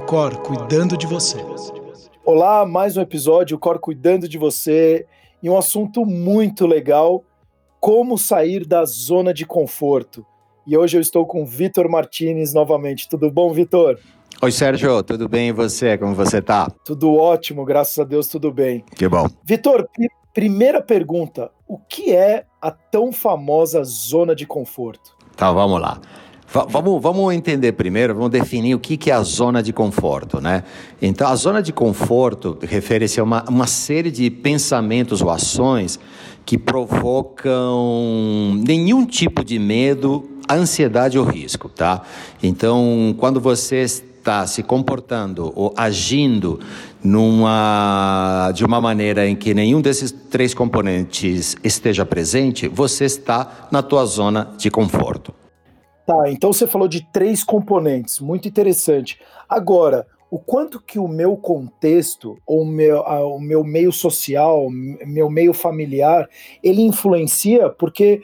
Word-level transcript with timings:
o 0.00 0.06
Cor 0.06 0.34
cuidando 0.38 0.96
de 0.96 1.06
você. 1.06 1.44
Olá, 2.24 2.64
mais 2.64 2.96
um 2.96 3.02
episódio, 3.02 3.56
o 3.56 3.60
Cor 3.60 3.78
cuidando 3.78 4.26
de 4.26 4.38
você 4.38 5.06
e 5.42 5.50
um 5.50 5.58
assunto 5.58 6.06
muito 6.06 6.66
legal, 6.66 7.22
como 7.78 8.16
sair 8.16 8.66
da 8.66 8.84
zona 8.86 9.34
de 9.34 9.44
conforto. 9.44 10.24
E 10.66 10.74
hoje 10.74 10.96
eu 10.96 11.02
estou 11.02 11.26
com 11.26 11.44
Vitor 11.44 11.86
Martinez 11.88 12.54
novamente. 12.54 13.10
Tudo 13.10 13.30
bom, 13.30 13.52
Vitor? 13.52 13.98
Oi, 14.40 14.50
Sérgio, 14.50 15.02
tudo 15.02 15.28
bem 15.28 15.48
e 15.48 15.52
você? 15.52 15.98
Como 15.98 16.14
você 16.14 16.40
tá? 16.40 16.72
Tudo 16.82 17.14
ótimo, 17.14 17.62
graças 17.64 17.98
a 17.98 18.04
Deus, 18.04 18.26
tudo 18.26 18.50
bem. 18.50 18.82
Que 18.96 19.06
bom. 19.06 19.26
Vitor, 19.44 19.86
pr 19.86 20.06
primeira 20.32 20.80
pergunta: 20.80 21.50
o 21.68 21.78
que 21.78 22.14
é 22.14 22.46
a 22.60 22.70
tão 22.70 23.12
famosa 23.12 23.84
zona 23.84 24.34
de 24.34 24.46
conforto? 24.46 25.14
Tá, 25.36 25.52
vamos 25.52 25.78
lá. 25.78 26.00
Vamos, 26.52 27.00
vamos 27.00 27.32
entender 27.32 27.70
primeiro, 27.72 28.12
vamos 28.12 28.30
definir 28.30 28.74
o 28.74 28.80
que, 28.80 28.96
que 28.96 29.08
é 29.08 29.14
a 29.14 29.22
zona 29.22 29.62
de 29.62 29.72
conforto, 29.72 30.40
né? 30.40 30.64
Então, 31.00 31.28
a 31.28 31.36
zona 31.36 31.62
de 31.62 31.72
conforto 31.72 32.58
refere-se 32.60 33.20
a 33.20 33.22
uma, 33.22 33.44
uma 33.48 33.68
série 33.68 34.10
de 34.10 34.28
pensamentos 34.28 35.22
ou 35.22 35.30
ações 35.30 36.00
que 36.44 36.58
provocam 36.58 38.60
nenhum 38.66 39.06
tipo 39.06 39.44
de 39.44 39.60
medo, 39.60 40.28
ansiedade 40.50 41.16
ou 41.16 41.24
risco, 41.24 41.68
tá? 41.68 42.02
Então, 42.42 43.14
quando 43.16 43.40
você 43.40 43.76
está 43.76 44.44
se 44.44 44.64
comportando 44.64 45.52
ou 45.54 45.72
agindo 45.76 46.58
numa, 47.00 48.50
de 48.52 48.64
uma 48.64 48.80
maneira 48.80 49.24
em 49.24 49.36
que 49.36 49.54
nenhum 49.54 49.80
desses 49.80 50.10
três 50.10 50.52
componentes 50.52 51.54
esteja 51.62 52.04
presente, 52.04 52.66
você 52.66 53.04
está 53.04 53.68
na 53.70 53.82
tua 53.82 54.04
zona 54.04 54.50
de 54.58 54.68
conforto. 54.68 55.32
Tá, 56.06 56.30
então 56.30 56.52
você 56.52 56.66
falou 56.66 56.88
de 56.88 57.06
três 57.12 57.44
componentes, 57.44 58.20
muito 58.20 58.48
interessante. 58.48 59.20
Agora, 59.48 60.06
o 60.30 60.38
quanto 60.38 60.80
que 60.80 60.98
o 60.98 61.08
meu 61.08 61.36
contexto, 61.36 62.38
ou 62.46 62.62
o 62.62 62.66
meu, 62.66 63.02
a, 63.02 63.26
o 63.26 63.40
meu 63.40 63.64
meio 63.64 63.92
social, 63.92 64.68
meu 64.70 65.28
meio 65.28 65.52
familiar, 65.52 66.28
ele 66.62 66.82
influencia, 66.82 67.68
porque 67.68 68.22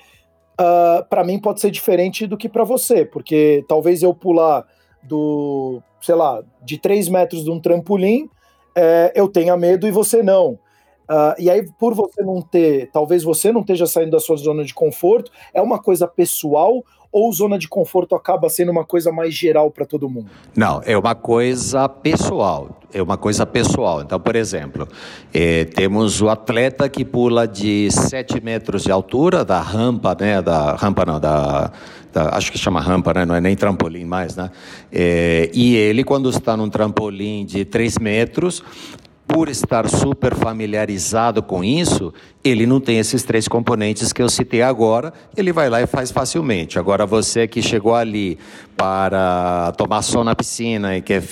uh, 0.61 1.01
ah, 1.03 1.07
para 1.09 1.25
mim 1.25 1.39
pode 1.39 1.61
ser 1.61 1.71
diferente 1.71 2.27
do 2.27 2.37
que 2.37 2.49
para 2.49 2.65
você, 2.65 3.05
porque 3.05 3.65
talvez 3.69 4.03
eu 4.03 4.15
pular 4.15 4.65
do, 5.03 5.83
sei 6.01 6.15
lá, 6.15 6.43
de 6.63 6.79
três 6.79 7.09
metros 7.09 7.45
de 7.45 7.51
um 7.51 7.61
trampolim, 7.61 8.29
é, 8.75 9.13
eu 9.15 9.29
tenha 9.29 9.57
medo 9.57 9.87
e 9.87 9.91
você 9.91 10.23
não. 10.23 10.59
Uh, 11.09 11.35
e 11.39 11.49
aí, 11.49 11.67
por 11.79 11.95
você 11.95 12.23
não 12.23 12.43
ter, 12.43 12.91
talvez 12.93 13.23
você 13.23 13.53
não 13.53 13.61
esteja 13.61 13.87
saindo 13.87 14.11
da 14.11 14.21
sua 14.21 14.37
zona 14.37 14.65
de 14.65 14.75
conforto, 14.75 15.31
é 15.55 15.63
uma 15.63 15.79
coisa 15.79 16.07
pessoal 16.07 16.83
ou 17.13 17.33
zona 17.33 17.59
de 17.59 17.67
conforto 17.67 18.15
acaba 18.15 18.49
sendo 18.51 18.71
uma 18.71 18.85
coisa 18.85 19.11
mais 19.11 19.33
geral 19.33 19.71
para 19.71 19.87
todo 19.87 20.07
mundo? 20.07 20.27
Não, 20.55 20.83
é 20.85 20.99
uma 20.99 21.15
coisa 21.15 21.89
pessoal. 21.89 22.79
É 22.93 23.03
uma 23.03 23.17
coisa 23.17 23.47
pessoal. 23.47 24.03
Então, 24.03 24.21
por 24.21 24.37
exemplo, 24.37 24.87
eh, 25.33 25.65
temos 25.65 26.21
o 26.21 26.29
atleta 26.29 26.89
que 26.91 27.07
pula 27.07 27.49
de 27.49 27.91
7 27.91 28.39
metros 28.43 28.83
de 28.85 28.93
altura 28.93 29.47
da 29.47 29.61
rampa, 29.61 30.15
né? 30.19 30.43
Da 30.43 30.75
rampa 30.75 31.07
não, 31.07 31.19
da, 31.19 31.73
acho 32.33 32.53
que 32.53 32.59
chama 32.59 32.81
rampa, 32.81 33.15
né? 33.15 33.25
Não 33.25 33.35
é 33.35 33.41
nem 33.41 33.57
trampolim 33.57 34.05
mais, 34.05 34.37
né? 34.37 34.51
Eh, 34.93 35.51
e 35.55 35.75
ele, 35.75 36.05
quando 36.05 36.29
está 36.29 36.57
num 36.57 36.69
trampolim 36.69 37.45
de 37.47 37.65
3 37.65 37.99
metros, 37.99 38.63
por 39.27 39.49
estar 39.49 39.89
super 39.89 40.35
familiarizado 40.35 41.43
com 41.43 41.65
isso, 41.65 42.15
ele 42.45 42.65
não 42.65 42.81
tem 42.81 42.99
esses 42.99 43.25
três 43.25 43.49
componentes 43.49 44.13
que 44.13 44.23
eu 44.23 44.29
citei 44.29 44.63
agora, 44.63 45.13
ele 45.37 45.53
vai 45.53 45.69
lá 45.69 45.83
e 45.83 45.87
faz 45.87 46.11
facilmente. 46.11 46.79
Agora, 46.79 47.05
você 47.05 47.49
que 47.49 47.61
chegou 47.61 47.95
ali 47.95 48.39
para 48.77 49.73
tomar 49.77 50.03
sol 50.03 50.23
na 50.23 50.35
piscina 50.35 50.97
e 50.97 51.03
quer 51.03 51.23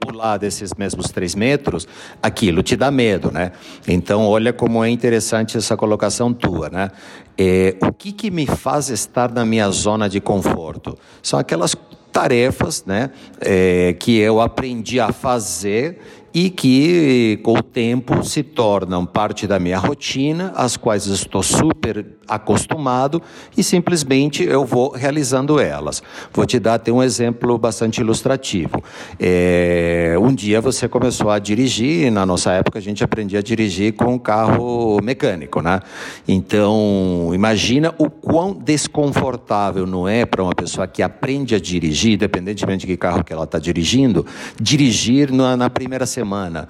pular 0.00 0.38
desses 0.38 0.72
mesmos 0.76 1.10
três 1.10 1.34
metros, 1.34 1.86
aquilo 2.22 2.62
te 2.62 2.74
dá 2.74 2.90
medo, 2.90 3.30
né? 3.30 3.52
Então, 3.86 4.26
olha 4.26 4.52
como 4.52 4.82
é 4.82 4.88
interessante 4.88 5.56
essa 5.56 5.76
colocação 5.76 6.32
tua, 6.32 6.70
né? 6.70 6.90
É, 7.38 7.76
o 7.82 7.92
que, 7.92 8.10
que 8.10 8.30
me 8.30 8.46
faz 8.46 8.88
estar 8.88 9.30
na 9.30 9.44
minha 9.44 9.70
zona 9.70 10.08
de 10.08 10.20
conforto? 10.20 10.98
São 11.22 11.38
aquelas 11.38 11.76
tarefas, 12.10 12.84
né, 12.84 13.10
é, 13.40 13.94
que 13.98 14.18
eu 14.18 14.40
aprendi 14.40 14.98
a 14.98 15.12
fazer 15.12 15.98
e 16.32 16.48
que 16.48 17.40
com 17.42 17.58
o 17.58 17.62
tempo 17.62 18.22
se 18.24 18.42
tornam 18.42 19.04
parte 19.04 19.46
da 19.46 19.58
minha 19.58 19.78
rotina, 19.78 20.52
às 20.54 20.76
quais 20.76 21.06
estou 21.06 21.42
super 21.42 22.06
acostumado 22.28 23.20
e 23.56 23.62
simplesmente 23.64 24.44
eu 24.44 24.64
vou 24.64 24.92
realizando 24.92 25.58
elas. 25.58 26.02
Vou 26.32 26.46
te 26.46 26.60
dar 26.60 26.74
até 26.74 26.92
um 26.92 27.02
exemplo 27.02 27.58
bastante 27.58 28.00
ilustrativo. 28.00 28.82
É, 29.18 30.14
um 30.20 30.32
dia 30.32 30.60
você 30.60 30.88
começou 30.88 31.30
a 31.30 31.38
dirigir, 31.40 32.10
na 32.12 32.24
nossa 32.24 32.52
época 32.52 32.78
a 32.78 32.82
gente 32.82 33.02
aprendia 33.02 33.40
a 33.40 33.42
dirigir 33.42 33.94
com 33.94 34.14
um 34.14 34.18
carro 34.18 35.00
mecânico, 35.02 35.60
né? 35.60 35.80
Então, 36.28 37.30
imagina 37.34 37.92
o 37.98 38.08
quão 38.08 38.52
desconfortável 38.52 39.86
não 39.86 40.06
é 40.06 40.24
para 40.24 40.42
uma 40.42 40.54
pessoa 40.54 40.86
que 40.86 41.02
aprende 41.02 41.56
a 41.56 41.58
dirigir, 41.58 42.12
independentemente 42.12 42.86
de 42.86 42.92
que 42.92 42.96
carro 42.96 43.24
que 43.24 43.32
ela 43.32 43.44
está 43.44 43.58
dirigindo, 43.58 44.24
dirigir 44.60 45.32
na, 45.32 45.56
na 45.56 45.68
primeira 45.68 46.06
semana 46.06 46.19
semana, 46.20 46.68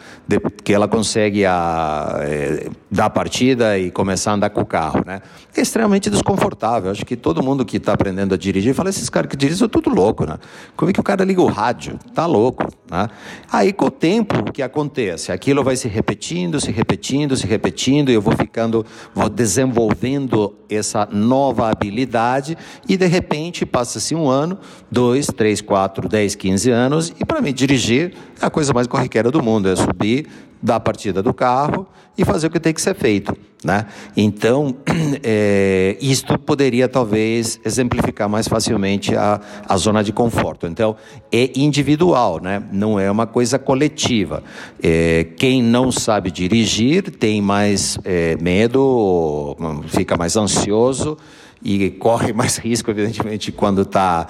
que 0.63 0.73
ela 0.73 0.87
consegue 0.87 1.45
a, 1.45 2.21
é, 2.21 2.69
dar 2.91 3.07
a 3.07 3.11
partida 3.11 3.77
e 3.79 3.91
começar 3.91 4.31
a 4.31 4.35
andar 4.35 4.51
com 4.51 4.61
o 4.61 4.67
carro, 4.67 5.03
né? 5.05 5.21
É 5.57 5.61
extremamente 5.61 6.09
desconfortável. 6.09 6.91
Acho 6.91 7.05
que 7.05 7.17
todo 7.17 7.43
mundo 7.43 7.65
que 7.65 7.79
está 7.79 7.93
aprendendo 7.93 8.35
a 8.35 8.39
dirigir 8.39 8.73
fala: 8.73 8.89
esses 8.91 9.11
caras 9.11 9.29
que 9.29 9.37
dirigem 9.37 9.59
são 9.59 9.69
tudo 9.69 9.91
louco, 9.91 10.25
né? 10.25 10.39
Como 10.77 10.91
é 10.91 10.95
que 10.95 11.01
o 11.01 11.03
cara 11.03 11.25
liga 11.25 11.43
o 11.43 11.47
rádio? 11.47 11.99
Tá 12.15 12.27
louco, 12.27 12.65
né? 12.89 13.09
Aí, 13.51 13.73
com 13.73 13.87
o 13.87 13.91
tempo, 13.91 14.39
o 14.39 14.53
que 14.53 14.63
acontece? 14.63 15.33
Aquilo 15.33 15.65
vai 15.65 15.75
se 15.75 15.89
repetindo, 15.89 16.61
se 16.61 16.71
repetindo, 16.71 17.37
se 17.37 17.47
repetindo, 17.47 18.11
e 18.11 18.15
eu 18.15 18.23
vou 18.23 18.37
ficando, 18.37 18.87
vou 19.13 19.29
desenvolvendo 19.29 20.55
essa 20.69 21.09
nova 21.11 21.69
habilidade, 21.69 22.57
e 22.89 22.97
de 22.97 23.07
repente 23.07 23.67
passa-se 23.67 24.15
um 24.15 24.29
ano, 24.29 24.59
dois, 24.91 25.27
três, 25.27 25.61
quatro, 25.61 26.09
dez, 26.09 26.37
quinze 26.37 26.71
anos, 26.71 27.13
e 27.19 27.25
para 27.25 27.41
mim 27.41 27.53
dirigir 27.53 28.15
é 28.41 28.47
a 28.47 28.51
coisa 28.51 28.73
mais 28.73 28.87
corriqueira 28.87 29.31
do 29.31 29.40
todo 29.41 29.43
mundo, 29.43 29.69
é 29.69 29.75
subir, 29.75 30.27
dar 30.63 30.77
a 30.77 30.81
partida 30.81 31.23
do 31.23 31.33
carro 31.33 31.87
e 32.17 32.25
fazer 32.25 32.49
o 32.49 32.51
que 32.51 32.61
tem 32.61 32.75
que 32.75 32.83
ser 32.83 32.95
feito. 32.95 33.35
Né? 33.65 33.87
Então, 34.15 34.77
é, 35.25 35.97
isto 36.01 36.39
poderia 36.39 36.87
talvez 36.87 37.59
exemplificar 37.65 38.29
mais 38.29 38.47
facilmente 38.47 39.17
a, 39.17 39.41
a 39.67 39.77
zona 39.79 40.05
de 40.05 40.13
conforto. 40.13 40.67
Então, 40.67 40.97
é 41.33 41.51
individual, 41.57 42.41
né? 42.41 42.63
não 42.71 43.01
é 43.01 43.11
uma 43.11 43.27
coisa 43.27 43.59
coletiva. 43.59 44.43
É, 44.83 45.27
quem 45.37 45.63
não 45.63 45.91
sabe 45.91 46.31
dirigir 46.31 47.11
tem 47.11 47.41
mais 47.41 47.99
é, 48.05 48.37
medo, 48.37 49.57
fica 49.89 50.17
mais 50.17 50.37
ansioso 50.37 51.17
e 51.63 51.91
corre 51.91 52.33
mais 52.33 52.57
risco, 52.59 52.91
evidentemente, 52.91 53.53
quando 53.53 53.83
está 53.83 54.27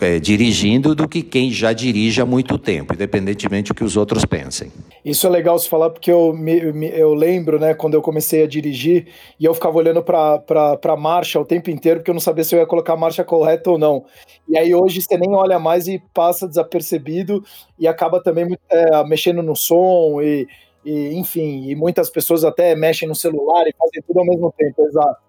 é, 0.00 0.18
dirigindo 0.18 0.94
do 0.94 1.08
que 1.08 1.22
quem 1.22 1.50
já 1.50 1.72
dirige 1.72 2.20
há 2.20 2.26
muito 2.26 2.58
tempo, 2.58 2.94
independentemente 2.94 3.68
do 3.68 3.74
que 3.74 3.84
os 3.84 3.96
outros 3.96 4.24
pensem. 4.24 4.72
Isso 5.04 5.26
é 5.26 5.30
legal 5.30 5.58
se 5.58 5.68
falar 5.68 5.90
porque 5.90 6.10
eu, 6.10 6.32
me, 6.32 6.58
eu 6.90 7.14
lembro, 7.14 7.58
né, 7.58 7.74
quando 7.74 7.94
eu 7.94 8.02
comecei 8.02 8.42
a 8.42 8.46
dirigir 8.46 9.08
e 9.38 9.44
eu 9.44 9.54
ficava 9.54 9.76
olhando 9.76 10.02
para 10.02 10.42
a 10.84 10.96
marcha 10.96 11.40
o 11.40 11.44
tempo 11.44 11.70
inteiro 11.70 12.00
porque 12.00 12.10
eu 12.10 12.14
não 12.14 12.20
sabia 12.20 12.44
se 12.44 12.54
eu 12.54 12.60
ia 12.60 12.66
colocar 12.66 12.92
a 12.92 12.96
marcha 12.96 13.24
correta 13.24 13.70
ou 13.70 13.78
não. 13.78 14.04
E 14.48 14.56
aí 14.56 14.74
hoje 14.74 15.02
você 15.02 15.16
nem 15.16 15.34
olha 15.34 15.58
mais 15.58 15.88
e 15.88 16.02
passa 16.14 16.46
desapercebido 16.46 17.44
e 17.78 17.86
acaba 17.86 18.22
também 18.22 18.56
é, 18.70 19.04
mexendo 19.04 19.42
no 19.42 19.56
som 19.56 20.20
e, 20.20 20.46
e, 20.84 21.14
enfim, 21.14 21.68
e 21.68 21.74
muitas 21.74 22.10
pessoas 22.10 22.44
até 22.44 22.74
mexem 22.74 23.08
no 23.08 23.14
celular 23.14 23.66
e 23.66 23.74
fazem 23.78 24.02
tudo 24.06 24.20
ao 24.20 24.26
mesmo 24.26 24.52
tempo, 24.56 24.82
exato 24.84 25.27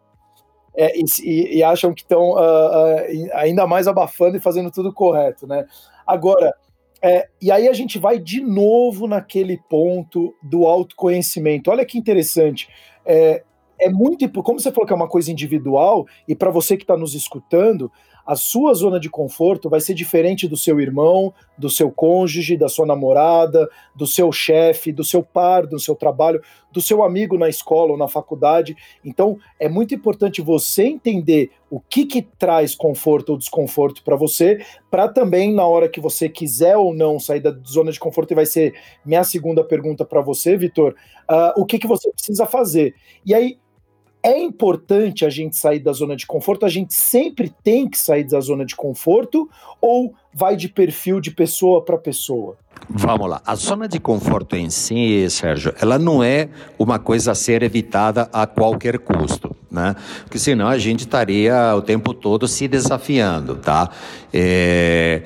é, 0.80 0.94
e, 0.98 1.58
e, 1.58 1.62
acham 1.62 1.94
que 1.94 2.04
estão 2.04 2.32
uh, 2.32 2.36
uh, 2.36 3.30
ainda 3.34 3.68
mais 3.68 3.86
abafando 3.86 4.38
e 4.38 4.40
fazendo 4.40 4.72
tudo 4.72 4.94
correto, 4.94 5.46
né? 5.46 5.66
Agora, 6.08 6.56
é, 7.02 7.28
e 7.42 7.52
aí 7.52 7.68
a 7.68 7.74
gente 7.74 8.00
vai 8.00 8.18
de 8.18 8.40
novo 8.40 9.06
naquele 9.06 9.58
ponto 9.70 10.34
do 10.42 10.66
autoconhecimento. 10.66 11.70
Olha 11.70 11.86
que 11.86 11.98
interessante. 11.98 12.70
É, 13.06 13.44
é 13.78 13.90
muito, 13.90 14.30
como 14.42 14.58
você 14.58 14.72
falou 14.72 14.88
que 14.88 14.94
é 14.94 14.96
uma 14.96 15.10
coisa 15.10 15.30
individual, 15.30 16.06
e 16.26 16.34
para 16.34 16.50
você 16.50 16.78
que 16.78 16.84
está 16.84 16.96
nos 16.96 17.14
escutando, 17.14 17.92
a 18.30 18.36
sua 18.36 18.76
zona 18.76 19.00
de 19.00 19.10
conforto 19.10 19.72
vai 19.72 19.82
ser 19.82 19.96
diferente 19.96 20.48
do 20.48 20.56
seu 20.56 20.80
irmão, 20.80 21.34
do 21.58 21.68
seu 21.68 21.90
cônjuge, 21.90 22.56
da 22.56 22.70
sua 22.70 22.86
namorada, 22.86 23.68
do 23.96 24.06
seu 24.06 24.32
chefe, 24.32 24.92
do 24.92 25.04
seu 25.04 25.24
par, 25.24 25.66
do 25.66 25.80
seu 25.80 25.96
trabalho, 25.96 26.40
do 26.72 26.80
seu 26.80 27.02
amigo 27.02 27.40
na 27.40 27.50
escola 27.50 27.94
ou 27.94 27.98
na 27.98 28.08
faculdade. 28.08 28.78
Então, 29.04 29.40
é 29.60 29.68
muito 29.68 29.96
importante 29.96 30.44
você 30.44 30.84
entender 30.84 31.50
o 31.72 31.80
que, 31.80 32.06
que 32.06 32.22
traz 32.22 32.76
conforto 32.76 33.32
ou 33.32 33.38
desconforto 33.40 34.04
para 34.04 34.16
você, 34.16 34.64
para 34.92 35.08
também, 35.08 35.52
na 35.52 35.66
hora 35.66 35.90
que 35.90 36.00
você 36.00 36.30
quiser 36.30 36.78
ou 36.78 36.94
não 36.94 37.20
sair 37.20 37.40
da 37.40 37.58
zona 37.68 37.92
de 37.92 38.00
conforto, 38.00 38.30
e 38.34 38.36
vai 38.36 38.46
ser 38.46 38.76
minha 39.04 39.24
segunda 39.24 39.64
pergunta 39.64 40.06
para 40.06 40.22
você, 40.22 40.56
Vitor, 40.56 40.94
uh, 41.28 41.60
o 41.60 41.66
que, 41.66 41.80
que 41.80 41.88
você 41.88 42.12
precisa 42.12 42.46
fazer. 42.46 42.94
E 43.26 43.34
aí, 43.34 43.58
é 44.22 44.38
importante 44.40 45.26
a 45.26 45.30
gente 45.30 45.56
sair 45.56 45.80
da 45.80 45.94
zona 45.94 46.16
de 46.16 46.26
conforto? 46.26 46.66
A 46.66 46.70
gente 46.70 46.94
sempre 46.94 47.54
tem 47.64 47.88
que 47.90 47.98
sair 47.98 48.24
da 48.26 48.40
zona 48.42 48.66
de 48.66 48.76
conforto 48.76 49.50
ou 49.82 50.14
vai 50.34 50.56
de 50.56 50.68
perfil 50.68 51.22
de 51.22 51.32
pessoa 51.32 51.82
para 51.84 51.98
pessoa? 51.98 52.58
Vamos 52.88 53.30
lá. 53.30 53.42
A 53.46 53.56
zona 53.56 53.88
de 53.88 54.00
conforto 54.00 54.56
em 54.56 54.70
si, 54.70 55.30
Sérgio, 55.30 55.74
ela 55.80 56.00
não 56.00 56.24
é 56.24 56.50
uma 56.78 56.98
coisa 56.98 57.32
a 57.32 57.36
ser 57.36 57.62
evitada 57.62 58.30
a 58.34 58.48
qualquer 58.48 59.00
custo, 59.00 59.56
né? 59.70 59.96
Porque 60.24 60.40
senão 60.40 60.68
a 60.68 60.78
gente 60.78 61.02
estaria 61.02 61.76
o 61.76 61.82
tempo 61.82 62.14
todo 62.14 62.48
se 62.48 62.68
desafiando, 62.68 63.58
tá? 63.58 63.90
É, 64.34 65.24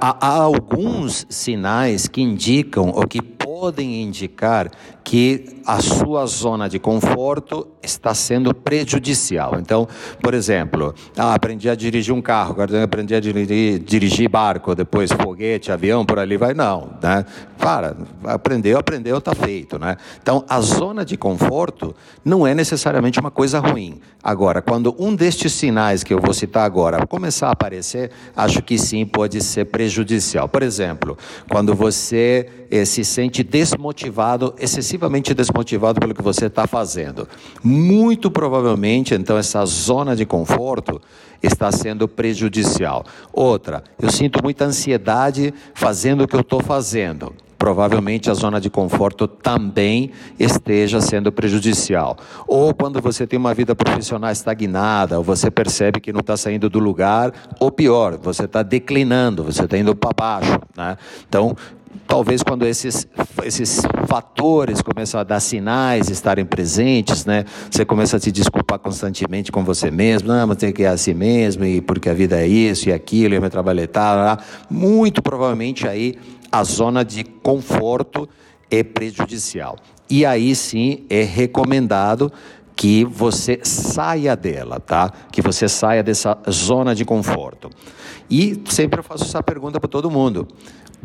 há, 0.00 0.16
há 0.20 0.42
alguns 0.42 1.26
sinais 1.28 2.06
que 2.06 2.20
indicam 2.20 2.90
ou 2.94 3.06
que 3.06 3.22
podem 3.64 4.02
indicar 4.02 4.70
que 5.02 5.62
a 5.66 5.80
sua 5.80 6.26
zona 6.26 6.68
de 6.68 6.78
conforto 6.78 7.68
está 7.82 8.14
sendo 8.14 8.54
prejudicial. 8.54 9.56
Então, 9.60 9.86
por 10.20 10.34
exemplo, 10.34 10.94
ah, 11.16 11.34
aprendi 11.34 11.68
a 11.68 11.74
dirigir 11.74 12.12
um 12.14 12.22
carro, 12.22 12.56
aprendi 12.82 13.14
a 13.14 13.20
dirigir, 13.20 13.78
dirigir 13.78 14.28
barco, 14.28 14.74
depois 14.74 15.10
foguete, 15.12 15.70
avião, 15.70 16.04
por 16.04 16.18
ali 16.18 16.36
vai, 16.36 16.54
não, 16.54 16.90
né? 17.02 17.24
Para, 17.58 17.96
aprendeu, 18.24 18.78
aprendeu, 18.78 19.18
está 19.18 19.34
feito, 19.34 19.78
né? 19.78 19.96
Então, 20.22 20.44
a 20.48 20.60
zona 20.60 21.04
de 21.04 21.16
conforto 21.16 21.94
não 22.24 22.46
é 22.46 22.54
necessariamente 22.54 23.20
uma 23.20 23.30
coisa 23.30 23.60
ruim. 23.60 24.00
Agora, 24.22 24.62
quando 24.62 24.94
um 24.98 25.14
destes 25.14 25.52
sinais 25.52 26.02
que 26.02 26.12
eu 26.12 26.20
vou 26.20 26.32
citar 26.32 26.64
agora 26.64 27.06
começar 27.06 27.48
a 27.48 27.52
aparecer, 27.52 28.10
acho 28.34 28.62
que 28.62 28.78
sim 28.78 29.04
pode 29.04 29.42
ser 29.42 29.66
prejudicial. 29.66 30.48
Por 30.48 30.62
exemplo, 30.62 31.16
quando 31.48 31.74
você 31.74 32.48
eh, 32.70 32.84
se 32.86 33.04
sente 33.04 33.42
desmotivado 33.54 34.52
excessivamente 34.58 35.32
desmotivado 35.32 36.00
pelo 36.00 36.12
que 36.12 36.20
você 36.20 36.46
está 36.46 36.66
fazendo. 36.66 37.28
Muito 37.62 38.28
provavelmente, 38.28 39.14
então, 39.14 39.38
essa 39.38 39.64
zona 39.64 40.16
de 40.16 40.26
conforto 40.26 41.00
está 41.40 41.70
sendo 41.70 42.08
prejudicial. 42.08 43.04
Outra, 43.32 43.84
eu 44.02 44.10
sinto 44.10 44.42
muita 44.42 44.64
ansiedade 44.64 45.54
fazendo 45.72 46.24
o 46.24 46.26
que 46.26 46.34
eu 46.34 46.40
estou 46.40 46.60
fazendo 46.60 47.32
provavelmente 47.56 48.30
a 48.30 48.34
zona 48.34 48.60
de 48.60 48.68
conforto 48.68 49.26
também 49.26 50.10
esteja 50.38 51.00
sendo 51.00 51.32
prejudicial. 51.32 52.18
Ou 52.46 52.74
quando 52.74 53.00
você 53.00 53.26
tem 53.26 53.38
uma 53.38 53.54
vida 53.54 53.74
profissional 53.74 54.30
estagnada, 54.30 55.16
ou 55.16 55.24
você 55.24 55.50
percebe 55.50 55.98
que 55.98 56.12
não 56.12 56.20
está 56.20 56.36
saindo 56.36 56.68
do 56.68 56.78
lugar, 56.78 57.32
ou 57.58 57.70
pior, 57.70 58.18
você 58.18 58.44
está 58.44 58.62
declinando, 58.62 59.44
você 59.44 59.64
está 59.64 59.78
indo 59.78 59.94
para 59.94 60.10
baixo. 60.14 60.60
Né? 60.76 60.98
Então, 61.26 61.56
talvez 62.06 62.42
quando 62.42 62.66
esses, 62.66 63.06
esses 63.44 63.82
fatores 64.06 64.82
começam 64.82 65.20
a 65.20 65.24
dar 65.24 65.40
sinais, 65.40 66.08
estarem 66.08 66.44
presentes, 66.44 67.24
né? 67.24 67.44
Você 67.70 67.84
começa 67.84 68.16
a 68.16 68.20
se 68.20 68.30
desculpar 68.30 68.78
constantemente 68.78 69.50
com 69.50 69.64
você 69.64 69.90
mesmo, 69.90 70.28
não, 70.28 70.46
mas 70.46 70.56
tem 70.56 70.72
que 70.72 70.82
ir 70.82 70.86
assim 70.86 71.14
mesmo, 71.14 71.64
e 71.64 71.80
porque 71.80 72.08
a 72.08 72.14
vida 72.14 72.40
é 72.40 72.46
isso 72.46 72.88
e 72.88 72.92
aquilo, 72.92 73.34
e 73.34 73.40
meu 73.40 73.50
trabalho 73.50 73.80
é 73.80 73.86
tal, 73.86 74.38
muito 74.70 75.22
provavelmente 75.22 75.86
aí 75.88 76.16
a 76.50 76.62
zona 76.62 77.04
de 77.04 77.24
conforto 77.24 78.28
é 78.70 78.82
prejudicial. 78.82 79.76
E 80.08 80.24
aí 80.24 80.54
sim 80.54 81.04
é 81.08 81.22
recomendado 81.22 82.32
que 82.76 83.04
você 83.04 83.60
saia 83.62 84.36
dela, 84.36 84.80
tá? 84.80 85.12
Que 85.30 85.40
você 85.40 85.68
saia 85.68 86.02
dessa 86.02 86.36
zona 86.50 86.94
de 86.94 87.04
conforto. 87.04 87.70
E 88.30 88.62
sempre 88.66 89.00
eu 89.00 89.04
faço 89.04 89.24
essa 89.24 89.42
pergunta 89.42 89.78
para 89.78 89.88
todo 89.88 90.10
mundo. 90.10 90.48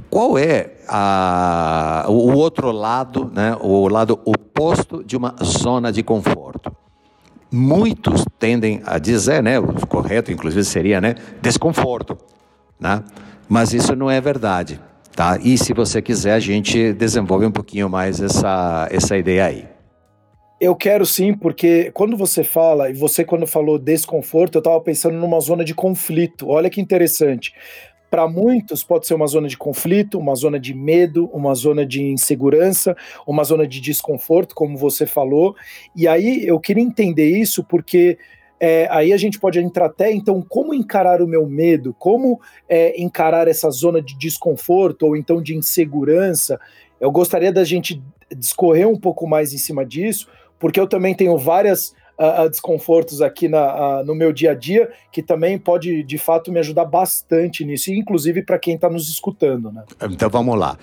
Qual 0.09 0.37
é 0.37 0.77
a, 0.87 2.05
o 2.07 2.33
outro 2.33 2.71
lado, 2.71 3.29
né, 3.33 3.55
o 3.59 3.87
lado 3.87 4.19
oposto 4.25 5.03
de 5.03 5.17
uma 5.17 5.35
zona 5.43 5.91
de 5.91 6.01
conforto? 6.01 6.71
Muitos 7.51 8.25
tendem 8.37 8.81
a 8.85 8.97
dizer, 8.97 9.43
né, 9.43 9.59
o 9.59 9.85
correto 9.87 10.31
inclusive 10.31 10.63
seria, 10.63 11.01
né, 11.01 11.15
desconforto, 11.41 12.17
né? 12.79 13.03
Mas 13.47 13.73
isso 13.73 13.95
não 13.95 14.09
é 14.09 14.21
verdade, 14.21 14.79
tá? 15.15 15.37
E 15.41 15.57
se 15.57 15.73
você 15.73 16.01
quiser, 16.01 16.33
a 16.33 16.39
gente 16.39 16.93
desenvolve 16.93 17.45
um 17.45 17.51
pouquinho 17.51 17.89
mais 17.89 18.21
essa, 18.21 18.87
essa 18.91 19.17
ideia 19.17 19.45
aí. 19.45 19.78
Eu 20.59 20.75
quero 20.75 21.05
sim, 21.05 21.33
porque 21.33 21.89
quando 21.93 22.17
você 22.17 22.43
fala, 22.43 22.89
e 22.89 22.93
você 22.93 23.23
quando 23.23 23.47
falou 23.47 23.79
desconforto, 23.79 24.55
eu 24.55 24.59
estava 24.59 24.81
pensando 24.81 25.17
numa 25.17 25.39
zona 25.39 25.63
de 25.63 25.73
conflito. 25.73 26.49
Olha 26.49 26.69
que 26.69 26.81
interessante. 26.81 27.53
Para 28.11 28.27
muitos 28.27 28.83
pode 28.83 29.07
ser 29.07 29.13
uma 29.13 29.27
zona 29.27 29.47
de 29.47 29.57
conflito, 29.57 30.19
uma 30.19 30.35
zona 30.35 30.59
de 30.59 30.73
medo, 30.73 31.29
uma 31.31 31.55
zona 31.55 31.85
de 31.85 32.03
insegurança, 32.03 32.93
uma 33.25 33.43
zona 33.45 33.65
de 33.65 33.79
desconforto, 33.79 34.53
como 34.53 34.77
você 34.77 35.05
falou. 35.05 35.55
E 35.95 36.07
aí 36.07 36.45
eu 36.45 36.59
queria 36.59 36.83
entender 36.83 37.29
isso 37.29 37.63
porque 37.63 38.17
é, 38.59 38.85
aí 38.91 39.13
a 39.13 39.17
gente 39.17 39.39
pode 39.39 39.59
entrar 39.59 39.85
até, 39.85 40.11
então, 40.11 40.41
como 40.41 40.73
encarar 40.73 41.21
o 41.21 41.27
meu 41.27 41.47
medo, 41.47 41.95
como 41.97 42.41
é, 42.67 42.99
encarar 43.01 43.47
essa 43.47 43.69
zona 43.69 44.01
de 44.01 44.17
desconforto 44.17 45.03
ou 45.05 45.15
então 45.15 45.41
de 45.41 45.55
insegurança. 45.55 46.59
Eu 46.99 47.11
gostaria 47.11 47.53
da 47.53 47.63
gente 47.63 48.03
discorrer 48.35 48.87
um 48.87 48.99
pouco 48.99 49.25
mais 49.25 49.53
em 49.53 49.57
cima 49.57 49.85
disso, 49.85 50.27
porque 50.59 50.79
eu 50.79 50.85
também 50.85 51.15
tenho 51.15 51.37
várias 51.37 51.93
uh, 52.19 52.49
desconfortos 52.49 53.21
aqui 53.21 53.47
na, 53.47 54.01
uh, 54.01 54.05
no 54.05 54.13
meu 54.13 54.33
dia 54.33 54.51
a 54.51 54.53
dia, 54.53 54.91
que 55.11 55.23
também 55.23 55.57
pode, 55.57 56.03
de 56.03 56.17
fato, 56.17 56.51
me 56.51 56.59
ajudar 56.59 56.85
bastante 56.85 57.63
nisso, 57.63 57.91
inclusive 57.91 58.43
para 58.43 58.59
quem 58.59 58.75
está 58.75 58.89
nos 58.89 59.09
escutando. 59.09 59.71
Né? 59.71 59.83
Então 60.11 60.29
vamos 60.29 60.59
lá. 60.59 60.77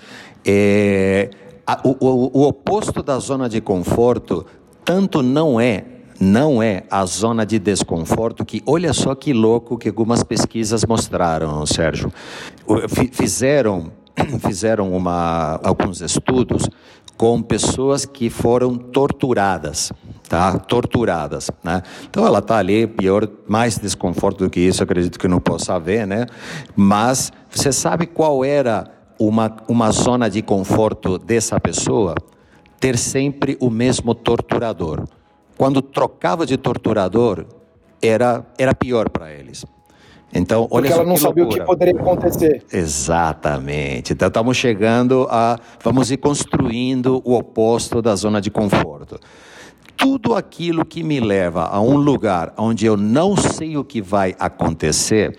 É, 0.45 1.29
a, 1.65 1.79
o, 1.83 1.95
o, 1.99 2.39
o 2.39 2.47
oposto 2.47 3.03
da 3.03 3.19
zona 3.19 3.47
de 3.47 3.61
conforto 3.61 4.45
tanto 4.83 5.21
não 5.21 5.59
é 5.59 5.83
não 6.19 6.63
é 6.63 6.83
a 6.89 7.05
zona 7.05 7.45
de 7.45 7.59
desconforto 7.59 8.43
que, 8.43 8.63
olha 8.65 8.91
só 8.91 9.13
que 9.13 9.33
louco 9.33 9.77
que 9.77 9.87
algumas 9.87 10.23
pesquisas 10.23 10.83
mostraram, 10.83 11.63
Sérgio. 11.65 12.11
Fizeram, 13.11 13.91
fizeram 14.41 14.91
uma, 14.93 15.59
alguns 15.63 16.01
estudos 16.01 16.67
com 17.17 17.41
pessoas 17.41 18.05
que 18.05 18.29
foram 18.29 18.77
torturadas, 18.77 19.91
tá? 20.29 20.57
Torturadas, 20.59 21.49
né? 21.63 21.81
Então 22.07 22.25
ela 22.25 22.39
está 22.39 22.57
ali, 22.57 22.85
pior, 22.85 23.27
mais 23.47 23.79
desconforto 23.79 24.43
do 24.43 24.49
que 24.49 24.59
isso, 24.59 24.83
acredito 24.83 25.17
que 25.17 25.27
não 25.27 25.39
possa 25.39 25.73
haver, 25.73 26.05
né? 26.05 26.27
Mas 26.75 27.31
você 27.49 27.71
sabe 27.71 28.05
qual 28.05 28.45
era 28.45 28.85
uma, 29.19 29.57
uma 29.67 29.91
zona 29.91 30.29
de 30.29 30.43
conforto 30.43 31.17
dessa 31.17 31.59
pessoa? 31.59 32.13
Ter 32.79 32.95
sempre 32.95 33.57
o 33.59 33.71
mesmo 33.71 34.13
torturador. 34.13 35.07
Quando 35.57 35.81
trocava 35.81 36.45
de 36.45 36.55
torturador, 36.55 37.45
era, 37.99 38.45
era 38.59 38.75
pior 38.75 39.09
para 39.09 39.31
eles. 39.31 39.65
Então, 40.33 40.67
olha 40.69 40.83
Porque 40.83 40.93
ela 40.93 41.03
não 41.05 41.17
sabia 41.17 41.43
loucura. 41.43 41.63
o 41.63 41.65
que 41.65 41.71
poderia 41.71 41.99
acontecer. 42.01 42.63
Exatamente. 42.71 44.13
Então, 44.13 44.27
estamos 44.27 44.57
chegando 44.57 45.27
a. 45.29 45.57
Vamos 45.83 46.11
ir 46.11 46.17
construindo 46.17 47.21
o 47.23 47.33
oposto 47.33 48.01
da 48.01 48.15
zona 48.15 48.41
de 48.41 48.51
conforto. 48.51 49.19
Tudo 49.95 50.35
aquilo 50.35 50.85
que 50.85 51.01
me 51.01 51.19
leva 51.19 51.63
a 51.65 51.81
um 51.81 51.95
lugar 51.95 52.53
onde 52.57 52.85
eu 52.85 52.95
não 52.95 53.35
sei 53.35 53.77
o 53.77 53.83
que 53.83 54.01
vai 54.01 54.35
acontecer, 54.37 55.35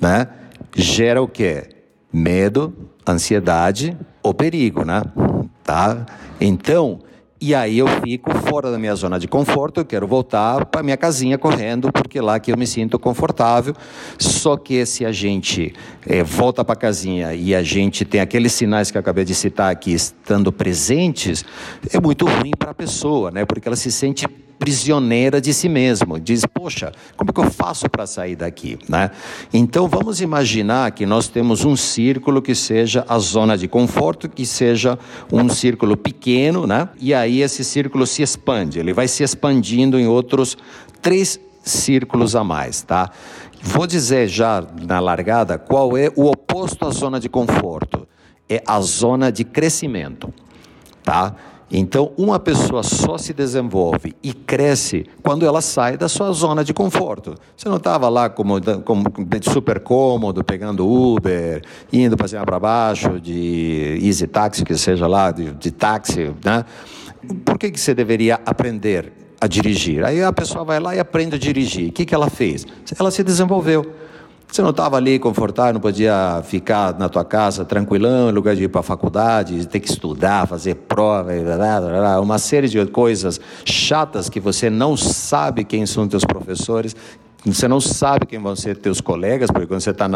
né, 0.00 0.28
gera 0.74 1.20
o 1.20 1.28
quê? 1.28 1.68
Medo, 2.10 2.72
ansiedade 3.06 3.94
ou 4.22 4.32
perigo, 4.32 4.82
né? 4.82 5.02
Tá? 5.62 6.06
Então, 6.40 7.00
e 7.40 7.54
aí 7.54 7.78
eu 7.78 7.86
fico 8.02 8.34
fora 8.34 8.70
da 8.70 8.78
minha 8.78 8.94
zona 8.94 9.18
de 9.18 9.28
conforto, 9.28 9.80
eu 9.80 9.84
quero 9.84 10.06
voltar 10.06 10.66
para 10.66 10.82
minha 10.82 10.96
casinha 10.96 11.38
correndo, 11.38 11.92
porque 11.92 12.20
lá 12.20 12.40
que 12.40 12.50
eu 12.50 12.56
me 12.56 12.66
sinto 12.66 12.98
confortável. 12.98 13.74
Só 14.18 14.56
que 14.56 14.84
se 14.84 15.04
a 15.04 15.12
gente 15.12 15.72
é, 16.06 16.22
volta 16.22 16.64
para 16.64 16.72
a 16.72 16.76
casinha 16.76 17.34
e 17.34 17.54
a 17.54 17.62
gente 17.62 18.04
tem 18.04 18.20
aqueles 18.20 18.52
sinais 18.52 18.90
que 18.90 18.98
eu 18.98 19.00
acabei 19.00 19.24
de 19.24 19.34
citar 19.34 19.70
aqui 19.70 19.92
estando 19.92 20.50
presentes, 20.50 21.44
é 21.92 22.00
muito 22.00 22.26
ruim 22.26 22.50
para 22.58 22.72
a 22.72 22.74
pessoa, 22.74 23.30
né? 23.30 23.44
Porque 23.44 23.68
ela 23.68 23.76
se 23.76 23.92
sente 23.92 24.26
prisioneira 24.58 25.40
de 25.40 25.54
si 25.54 25.68
mesmo. 25.68 26.18
Diz, 26.18 26.44
poxa, 26.44 26.92
como 27.16 27.30
é 27.30 27.32
que 27.32 27.40
eu 27.40 27.50
faço 27.50 27.88
para 27.88 28.06
sair 28.06 28.36
daqui? 28.36 28.78
Né? 28.88 29.10
Então 29.52 29.88
vamos 29.88 30.20
imaginar 30.20 30.90
que 30.92 31.06
nós 31.06 31.28
temos 31.28 31.64
um 31.64 31.76
círculo 31.76 32.42
que 32.42 32.54
seja 32.54 33.04
a 33.08 33.18
zona 33.18 33.56
de 33.56 33.68
conforto, 33.68 34.28
que 34.28 34.44
seja 34.44 34.98
um 35.32 35.48
círculo 35.48 35.96
pequeno, 35.96 36.66
né? 36.66 36.88
e 37.00 37.14
aí 37.14 37.40
esse 37.40 37.64
círculo 37.64 38.06
se 38.06 38.22
expande, 38.22 38.78
ele 38.78 38.92
vai 38.92 39.08
se 39.08 39.22
expandindo 39.22 39.98
em 39.98 40.06
outros 40.06 40.56
três 41.00 41.38
círculos 41.62 42.34
a 42.34 42.42
mais. 42.42 42.82
Tá? 42.82 43.10
Vou 43.60 43.86
dizer 43.86 44.28
já 44.28 44.64
na 44.86 45.00
largada 45.00 45.58
qual 45.58 45.96
é 45.96 46.10
o 46.14 46.26
oposto 46.26 46.86
à 46.86 46.90
zona 46.90 47.20
de 47.20 47.28
conforto. 47.28 48.06
É 48.48 48.62
a 48.66 48.80
zona 48.80 49.30
de 49.30 49.44
crescimento. 49.44 50.32
Tá? 51.02 51.34
Então, 51.70 52.12
uma 52.16 52.38
pessoa 52.38 52.82
só 52.82 53.18
se 53.18 53.32
desenvolve 53.32 54.14
e 54.22 54.32
cresce 54.32 55.04
quando 55.22 55.44
ela 55.44 55.60
sai 55.60 55.96
da 55.98 56.08
sua 56.08 56.32
zona 56.32 56.64
de 56.64 56.72
conforto. 56.72 57.34
Você 57.56 57.68
não 57.68 57.76
estava 57.76 58.08
lá 58.08 58.30
como, 58.30 58.60
como, 58.82 59.04
super 59.42 59.80
cômodo, 59.80 60.42
pegando 60.42 60.88
Uber, 60.88 61.62
indo 61.92 62.16
cima 62.26 62.44
para 62.46 62.58
baixo, 62.58 63.20
de 63.20 63.98
easy 64.02 64.26
taxi, 64.26 64.64
que 64.64 64.76
seja 64.76 65.06
lá, 65.06 65.30
de, 65.30 65.52
de 65.52 65.70
táxi, 65.70 66.32
né? 66.44 66.64
Por 67.44 67.58
que, 67.58 67.70
que 67.70 67.78
você 67.78 67.94
deveria 67.94 68.40
aprender 68.46 69.12
a 69.40 69.46
dirigir. 69.46 70.04
Aí 70.04 70.22
a 70.22 70.32
pessoa 70.32 70.64
vai 70.64 70.80
lá 70.80 70.94
e 70.94 70.98
aprende 70.98 71.36
a 71.36 71.38
dirigir. 71.38 71.90
O 71.90 71.92
que, 71.92 72.04
que 72.04 72.14
ela 72.14 72.28
fez? 72.28 72.66
Ela 72.98 73.10
se 73.10 73.22
desenvolveu. 73.22 73.86
Você 74.50 74.62
não 74.62 74.70
estava 74.70 74.96
ali 74.96 75.18
confortável, 75.18 75.74
não 75.74 75.80
podia 75.80 76.42
ficar 76.42 76.98
na 76.98 77.08
tua 77.08 77.24
casa 77.24 77.66
tranquilão, 77.66 78.30
em 78.30 78.32
lugar 78.32 78.56
de 78.56 78.64
ir 78.64 78.68
para 78.68 78.80
a 78.80 78.82
faculdade, 78.82 79.66
ter 79.68 79.78
que 79.78 79.90
estudar, 79.90 80.46
fazer 80.48 80.74
prova, 80.74 81.30
uma 82.20 82.38
série 82.38 82.66
de 82.66 82.84
coisas 82.86 83.38
chatas 83.64 84.28
que 84.28 84.40
você 84.40 84.70
não 84.70 84.96
sabe 84.96 85.64
quem 85.64 85.84
são 85.84 86.08
teus 86.08 86.24
professores, 86.24 86.96
você 87.44 87.68
não 87.68 87.80
sabe 87.80 88.26
quem 88.26 88.38
vão 88.38 88.56
ser 88.56 88.76
teus 88.76 89.00
colegas, 89.00 89.50
porque 89.50 89.66
quando 89.66 89.80
você 89.80 89.90
está 89.90 90.08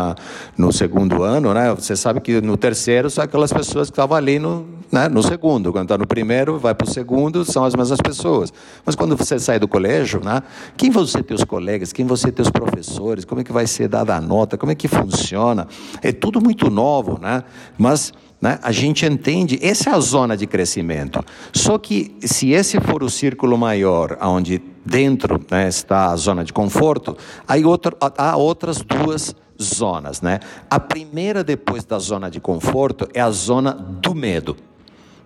no 0.56 0.72
segundo 0.72 1.22
ano, 1.22 1.54
né, 1.54 1.72
você 1.72 1.94
sabe 1.94 2.20
que 2.20 2.40
no 2.40 2.56
terceiro 2.56 3.08
são 3.08 3.22
aquelas 3.22 3.52
pessoas 3.52 3.88
que 3.88 3.92
estavam 3.92 4.16
ali 4.16 4.38
no, 4.38 4.66
né, 4.90 5.08
no 5.08 5.22
segundo. 5.22 5.72
Quando 5.72 5.84
está 5.84 5.96
no 5.96 6.06
primeiro, 6.06 6.58
vai 6.58 6.74
para 6.74 6.86
o 6.86 6.90
segundo, 6.90 7.44
são 7.44 7.64
as 7.64 7.76
mesmas 7.76 8.00
pessoas. 8.00 8.52
Mas 8.84 8.96
quando 8.96 9.16
você 9.16 9.38
sai 9.38 9.58
do 9.58 9.68
colégio, 9.68 10.20
né, 10.22 10.42
quem 10.76 10.90
vão 10.90 11.06
ser 11.06 11.22
teus 11.22 11.44
colegas, 11.44 11.92
quem 11.92 12.04
vão 12.04 12.16
ser 12.16 12.32
teus 12.32 12.50
professores, 12.50 13.24
como 13.24 13.40
é 13.40 13.44
que 13.44 13.52
vai 13.52 13.66
ser 13.66 13.88
dada 13.88 14.16
a 14.16 14.20
nota, 14.20 14.58
como 14.58 14.72
é 14.72 14.74
que 14.74 14.88
funciona? 14.88 15.68
É 16.02 16.10
tudo 16.10 16.40
muito 16.40 16.68
novo, 16.70 17.18
né? 17.20 17.44
mas 17.78 18.12
né? 18.40 18.58
A 18.60 18.72
gente 18.72 19.06
entende, 19.06 19.56
essa 19.62 19.90
é 19.90 19.94
a 19.94 20.00
zona 20.00 20.36
de 20.36 20.48
crescimento. 20.48 21.24
Só 21.52 21.78
que 21.78 22.16
se 22.22 22.50
esse 22.50 22.80
for 22.80 23.04
o 23.04 23.08
círculo 23.08 23.56
maior, 23.56 24.18
onde 24.20 24.60
dentro 24.84 25.40
né, 25.50 25.68
está 25.68 26.10
a 26.10 26.16
zona 26.16 26.44
de 26.44 26.52
conforto, 26.52 27.16
aí 27.46 27.64
outro, 27.64 27.96
há 28.00 28.36
outras 28.36 28.80
duas 28.80 29.34
zonas. 29.60 30.20
Né? 30.20 30.40
A 30.68 30.80
primeira, 30.80 31.44
depois 31.44 31.84
da 31.84 31.98
zona 31.98 32.30
de 32.30 32.40
conforto, 32.40 33.08
é 33.14 33.20
a 33.20 33.30
zona 33.30 33.72
do 33.72 34.14
medo. 34.14 34.56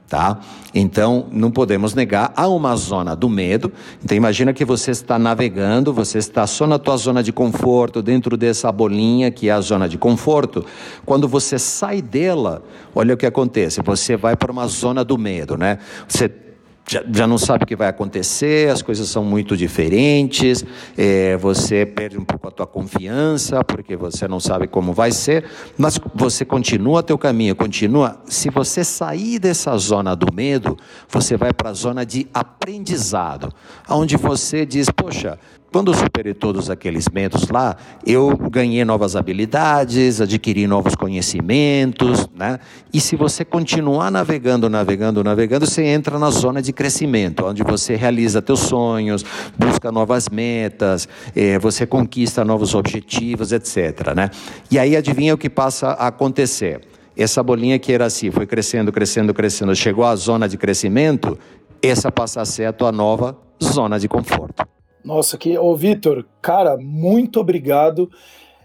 Tá? 0.08 0.38
Então, 0.72 1.26
não 1.32 1.50
podemos 1.50 1.92
negar, 1.92 2.32
há 2.36 2.46
uma 2.46 2.76
zona 2.76 3.16
do 3.16 3.28
medo. 3.28 3.72
Então, 4.04 4.16
imagina 4.16 4.52
que 4.52 4.64
você 4.64 4.92
está 4.92 5.18
navegando, 5.18 5.92
você 5.92 6.18
está 6.18 6.46
só 6.46 6.64
na 6.64 6.78
tua 6.78 6.96
zona 6.96 7.24
de 7.24 7.32
conforto, 7.32 8.00
dentro 8.00 8.36
dessa 8.36 8.70
bolinha 8.70 9.32
que 9.32 9.48
é 9.48 9.52
a 9.52 9.60
zona 9.60 9.88
de 9.88 9.98
conforto. 9.98 10.64
Quando 11.04 11.26
você 11.26 11.58
sai 11.58 12.00
dela, 12.00 12.62
olha 12.94 13.14
o 13.14 13.16
que 13.16 13.26
acontece, 13.26 13.82
você 13.82 14.16
vai 14.16 14.36
para 14.36 14.52
uma 14.52 14.68
zona 14.68 15.04
do 15.04 15.18
medo, 15.18 15.56
né? 15.56 15.78
Você 16.06 16.45
já, 16.88 17.02
já 17.12 17.26
não 17.26 17.36
sabe 17.36 17.64
o 17.64 17.66
que 17.66 17.74
vai 17.74 17.88
acontecer, 17.88 18.70
as 18.70 18.80
coisas 18.80 19.08
são 19.08 19.24
muito 19.24 19.56
diferentes, 19.56 20.64
é, 20.96 21.36
você 21.36 21.84
perde 21.84 22.16
um 22.16 22.24
pouco 22.24 22.46
a 22.46 22.50
tua 22.50 22.66
confiança, 22.66 23.64
porque 23.64 23.96
você 23.96 24.28
não 24.28 24.38
sabe 24.38 24.68
como 24.68 24.92
vai 24.92 25.10
ser, 25.10 25.44
mas 25.76 25.98
você 26.14 26.44
continua 26.44 27.02
teu 27.02 27.18
caminho, 27.18 27.56
continua. 27.56 28.20
Se 28.26 28.50
você 28.50 28.84
sair 28.84 29.38
dessa 29.38 29.76
zona 29.76 30.14
do 30.14 30.32
medo, 30.32 30.76
você 31.08 31.36
vai 31.36 31.52
para 31.52 31.70
a 31.70 31.74
zona 31.74 32.06
de 32.06 32.28
aprendizado, 32.32 33.52
onde 33.88 34.16
você 34.16 34.64
diz, 34.64 34.88
poxa, 34.88 35.38
quando 35.76 35.92
eu 35.92 35.94
superei 35.98 36.32
todos 36.32 36.70
aqueles 36.70 37.06
medos 37.06 37.50
lá, 37.50 37.76
eu 38.06 38.34
ganhei 38.50 38.82
novas 38.82 39.14
habilidades, 39.14 40.22
adquiri 40.22 40.66
novos 40.66 40.94
conhecimentos, 40.94 42.26
né? 42.34 42.58
E 42.94 42.98
se 42.98 43.14
você 43.14 43.44
continuar 43.44 44.10
navegando, 44.10 44.70
navegando, 44.70 45.22
navegando, 45.22 45.66
você 45.66 45.84
entra 45.84 46.18
na 46.18 46.30
zona 46.30 46.62
de 46.62 46.72
crescimento, 46.72 47.44
onde 47.44 47.62
você 47.62 47.94
realiza 47.94 48.40
teus 48.40 48.60
sonhos, 48.60 49.22
busca 49.54 49.92
novas 49.92 50.30
metas, 50.30 51.06
eh, 51.36 51.58
você 51.58 51.86
conquista 51.86 52.42
novos 52.42 52.74
objetivos, 52.74 53.52
etc. 53.52 54.14
Né? 54.16 54.30
E 54.70 54.78
aí 54.78 54.96
adivinha 54.96 55.34
o 55.34 55.36
que 55.36 55.50
passa 55.50 55.88
a 55.88 56.06
acontecer? 56.06 56.80
Essa 57.14 57.42
bolinha 57.42 57.78
que 57.78 57.92
era 57.92 58.06
assim, 58.06 58.30
foi 58.30 58.46
crescendo, 58.46 58.90
crescendo, 58.90 59.34
crescendo, 59.34 59.76
chegou 59.76 60.06
à 60.06 60.16
zona 60.16 60.48
de 60.48 60.56
crescimento, 60.56 61.38
essa 61.82 62.10
passa 62.10 62.40
a 62.40 62.46
ser 62.46 62.64
a 62.64 62.72
tua 62.72 62.90
nova 62.90 63.36
zona 63.62 64.00
de 64.00 64.08
conforto. 64.08 64.75
Nossa, 65.06 65.38
que. 65.38 65.56
Ô, 65.56 65.76
Vitor, 65.76 66.26
cara, 66.42 66.76
muito 66.76 67.38
obrigado. 67.38 68.10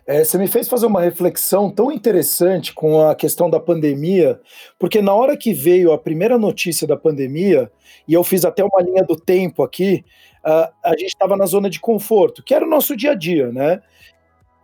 É, 0.07 0.23
você 0.23 0.39
me 0.39 0.47
fez 0.47 0.67
fazer 0.67 0.87
uma 0.87 0.99
reflexão 0.99 1.69
tão 1.69 1.91
interessante 1.91 2.73
com 2.73 2.99
a 2.99 3.13
questão 3.13 3.47
da 3.47 3.59
pandemia, 3.59 4.41
porque 4.79 5.03
na 5.03 5.13
hora 5.13 5.37
que 5.37 5.53
veio 5.53 5.91
a 5.91 5.99
primeira 5.99 6.39
notícia 6.39 6.87
da 6.87 6.97
pandemia, 6.97 7.71
e 8.07 8.15
eu 8.15 8.23
fiz 8.23 8.43
até 8.43 8.63
uma 8.63 8.81
linha 8.81 9.03
do 9.03 9.15
tempo 9.15 9.61
aqui, 9.61 10.03
uh, 10.43 10.73
a 10.83 10.97
gente 10.97 11.09
estava 11.09 11.37
na 11.37 11.45
zona 11.45 11.69
de 11.69 11.79
conforto, 11.79 12.41
que 12.43 12.55
era 12.55 12.65
o 12.65 12.69
nosso 12.69 12.97
dia 12.97 13.11
a 13.11 13.15
dia, 13.15 13.51
né? 13.51 13.79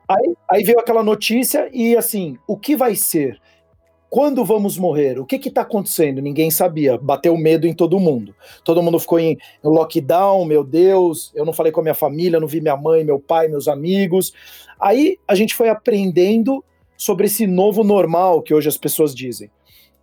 Aí, 0.09 0.33
aí 0.49 0.63
veio 0.63 0.79
aquela 0.79 1.03
notícia 1.03 1.69
e 1.71 1.95
assim, 1.95 2.39
o 2.47 2.57
que 2.57 2.75
vai 2.75 2.95
ser? 2.95 3.39
Quando 4.09 4.45
vamos 4.45 4.77
morrer? 4.77 5.19
O 5.19 5.25
que 5.25 5.35
está 5.35 5.61
acontecendo? 5.61 6.21
Ninguém 6.21 6.49
sabia. 6.49 6.97
Bateu 6.97 7.35
medo 7.35 7.67
em 7.67 7.73
todo 7.73 7.99
mundo. 7.99 8.33
Todo 8.63 8.81
mundo 8.81 8.99
ficou 8.99 9.19
em 9.19 9.37
lockdown, 9.61 10.45
meu 10.45 10.63
Deus. 10.63 11.31
Eu 11.35 11.43
não 11.45 11.51
falei 11.51 11.71
com 11.71 11.81
a 11.81 11.83
minha 11.83 11.95
família, 11.95 12.39
não 12.39 12.47
vi 12.47 12.61
minha 12.61 12.77
mãe, 12.77 13.03
meu 13.03 13.19
pai, 13.19 13.49
meus 13.49 13.67
amigos. 13.67 14.33
Aí 14.79 15.17
a 15.27 15.35
gente 15.35 15.53
foi 15.53 15.67
aprendendo 15.67 16.63
sobre 16.95 17.25
esse 17.25 17.45
novo 17.45 17.83
normal 17.83 18.41
que 18.41 18.53
hoje 18.53 18.69
as 18.69 18.77
pessoas 18.77 19.13
dizem. 19.13 19.51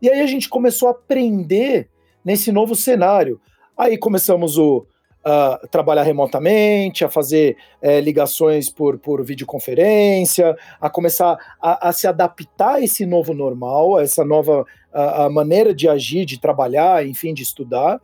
E 0.02 0.10
aí 0.10 0.20
a 0.20 0.26
gente 0.26 0.50
começou 0.50 0.88
a 0.88 0.92
aprender 0.92 1.88
nesse 2.22 2.52
novo 2.52 2.74
cenário. 2.74 3.40
Aí 3.76 3.96
começamos 3.96 4.58
o, 4.58 4.86
a 5.24 5.60
trabalhar 5.70 6.02
remotamente, 6.02 7.04
a 7.04 7.08
fazer 7.08 7.56
é, 7.80 8.00
ligações 8.00 8.68
por, 8.68 8.98
por 8.98 9.24
videoconferência, 9.24 10.54
a 10.80 10.90
começar 10.90 11.38
a, 11.60 11.88
a, 11.88 11.92
se 11.92 12.06
adaptar 12.06 12.74
a 12.74 12.80
esse 12.82 13.06
novo 13.06 13.32
normal, 13.32 13.96
a 13.96 14.02
essa 14.02 14.24
nova 14.24 14.66
a, 14.92 15.24
a 15.24 15.30
maneira 15.30 15.74
de 15.74 15.88
agir, 15.88 16.24
de 16.24 16.38
trabalhar, 16.38 17.06
enfim, 17.06 17.32
de 17.32 17.42
estudar. 17.42 18.00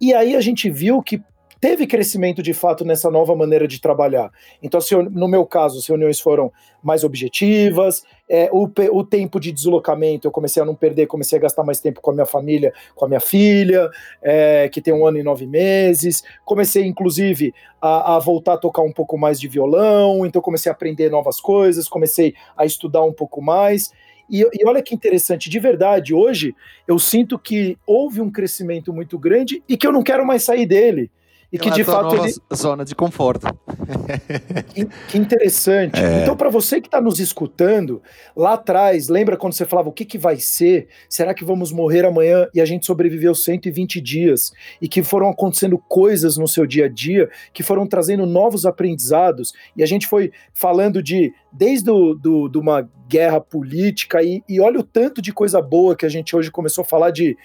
E 0.00 0.14
aí 0.14 0.36
a 0.36 0.40
gente 0.40 0.70
viu 0.70 1.02
que 1.02 1.22
teve 1.60 1.86
crescimento 1.86 2.42
de 2.42 2.54
fato 2.54 2.84
nessa 2.84 3.10
nova 3.10 3.36
maneira 3.36 3.68
de 3.68 3.80
trabalhar. 3.80 4.32
Então, 4.62 4.80
se, 4.80 4.96
no 4.96 5.28
meu 5.28 5.44
caso, 5.44 5.78
as 5.78 5.86
reuniões 5.86 6.18
foram 6.18 6.50
mais 6.82 7.04
objetivas, 7.04 8.02
é, 8.26 8.48
o, 8.50 8.70
o, 8.92 9.04
tempo 9.04 9.38
de 9.38 9.52
deslocamento 9.52 10.26
eu 10.26 10.32
comecei 10.32 10.62
a 10.62 10.64
não 10.64 10.74
perder, 10.74 11.06
comecei 11.06 11.36
a 11.36 11.42
gastar 11.42 11.62
mais 11.62 11.78
tempo 11.78 12.00
com 12.00 12.10
a 12.10 12.14
minha 12.14 12.24
família, 12.24 12.72
com 12.94 13.04
a 13.04 13.08
minha 13.08 13.20
filha, 13.20 13.90
é, 14.22 14.70
que 14.70 14.80
tem 14.80 14.94
um 14.94 15.06
ano 15.06 15.18
e 15.18 15.22
nove 15.22 15.46
meses. 15.46 16.24
Comecei, 16.44 16.86
inclusive, 16.86 17.52
a, 17.80 18.16
a, 18.16 18.18
voltar 18.18 18.54
a 18.54 18.58
tocar 18.58 18.82
um 18.82 18.92
pouco 18.92 19.18
mais 19.18 19.38
de 19.38 19.46
violão, 19.46 20.24
então 20.24 20.40
comecei 20.40 20.70
a 20.70 20.74
aprender 20.74 21.10
novas 21.10 21.40
coisas, 21.40 21.88
comecei 21.88 22.34
a 22.56 22.64
estudar 22.64 23.02
um 23.02 23.12
pouco 23.12 23.42
mais. 23.42 23.92
E, 24.30 24.40
e, 24.40 24.64
olha 24.64 24.80
que 24.80 24.94
interessante, 24.94 25.50
de 25.50 25.58
verdade, 25.58 26.14
hoje 26.14 26.54
eu 26.88 26.98
sinto 26.98 27.38
que 27.38 27.76
houve 27.86 28.22
um 28.22 28.30
crescimento 28.30 28.94
muito 28.94 29.18
grande 29.18 29.62
e 29.68 29.76
que 29.76 29.86
eu 29.86 29.92
não 29.92 30.02
quero 30.02 30.24
mais 30.24 30.44
sair 30.44 30.64
dele 30.64 31.10
e 31.52 31.58
que 31.58 31.70
de 31.70 31.82
fato 31.82 32.14
ele... 32.24 32.34
zona 32.54 32.84
de 32.84 32.94
conforto. 32.94 33.46
Que, 35.08 35.18
interessante. 35.18 36.00
É. 36.00 36.22
Então, 36.22 36.36
para 36.36 36.48
você 36.48 36.80
que 36.80 36.86
está 36.86 37.00
nos 37.00 37.20
escutando, 37.20 38.02
lá 38.36 38.54
atrás, 38.54 39.08
lembra 39.08 39.36
quando 39.36 39.52
você 39.52 39.64
falava 39.64 39.88
o 39.88 39.92
que, 39.92 40.04
que 40.04 40.18
vai 40.18 40.36
ser? 40.36 40.88
Será 41.08 41.34
que 41.34 41.44
vamos 41.44 41.72
morrer 41.72 42.04
amanhã? 42.04 42.48
E 42.54 42.60
a 42.60 42.64
gente 42.64 42.86
sobreviveu 42.86 43.34
120 43.34 44.00
dias 44.00 44.52
e 44.80 44.88
que 44.88 45.02
foram 45.02 45.28
acontecendo 45.28 45.78
coisas 45.78 46.36
no 46.36 46.48
seu 46.48 46.66
dia 46.66 46.86
a 46.86 46.88
dia 46.88 47.28
que 47.52 47.62
foram 47.62 47.86
trazendo 47.86 48.26
novos 48.26 48.66
aprendizados. 48.66 49.52
E 49.76 49.82
a 49.82 49.86
gente 49.86 50.06
foi 50.06 50.32
falando 50.52 51.02
de 51.02 51.32
desde 51.52 51.86
do, 51.86 52.14
do, 52.14 52.48
de 52.48 52.58
uma 52.58 52.88
guerra 53.08 53.40
política 53.40 54.22
e, 54.22 54.42
e 54.48 54.60
olha 54.60 54.80
o 54.80 54.84
tanto 54.84 55.20
de 55.20 55.32
coisa 55.32 55.60
boa 55.60 55.96
que 55.96 56.06
a 56.06 56.08
gente 56.08 56.34
hoje 56.34 56.50
começou 56.50 56.82
a 56.82 56.84
falar 56.84 57.10
de 57.10 57.36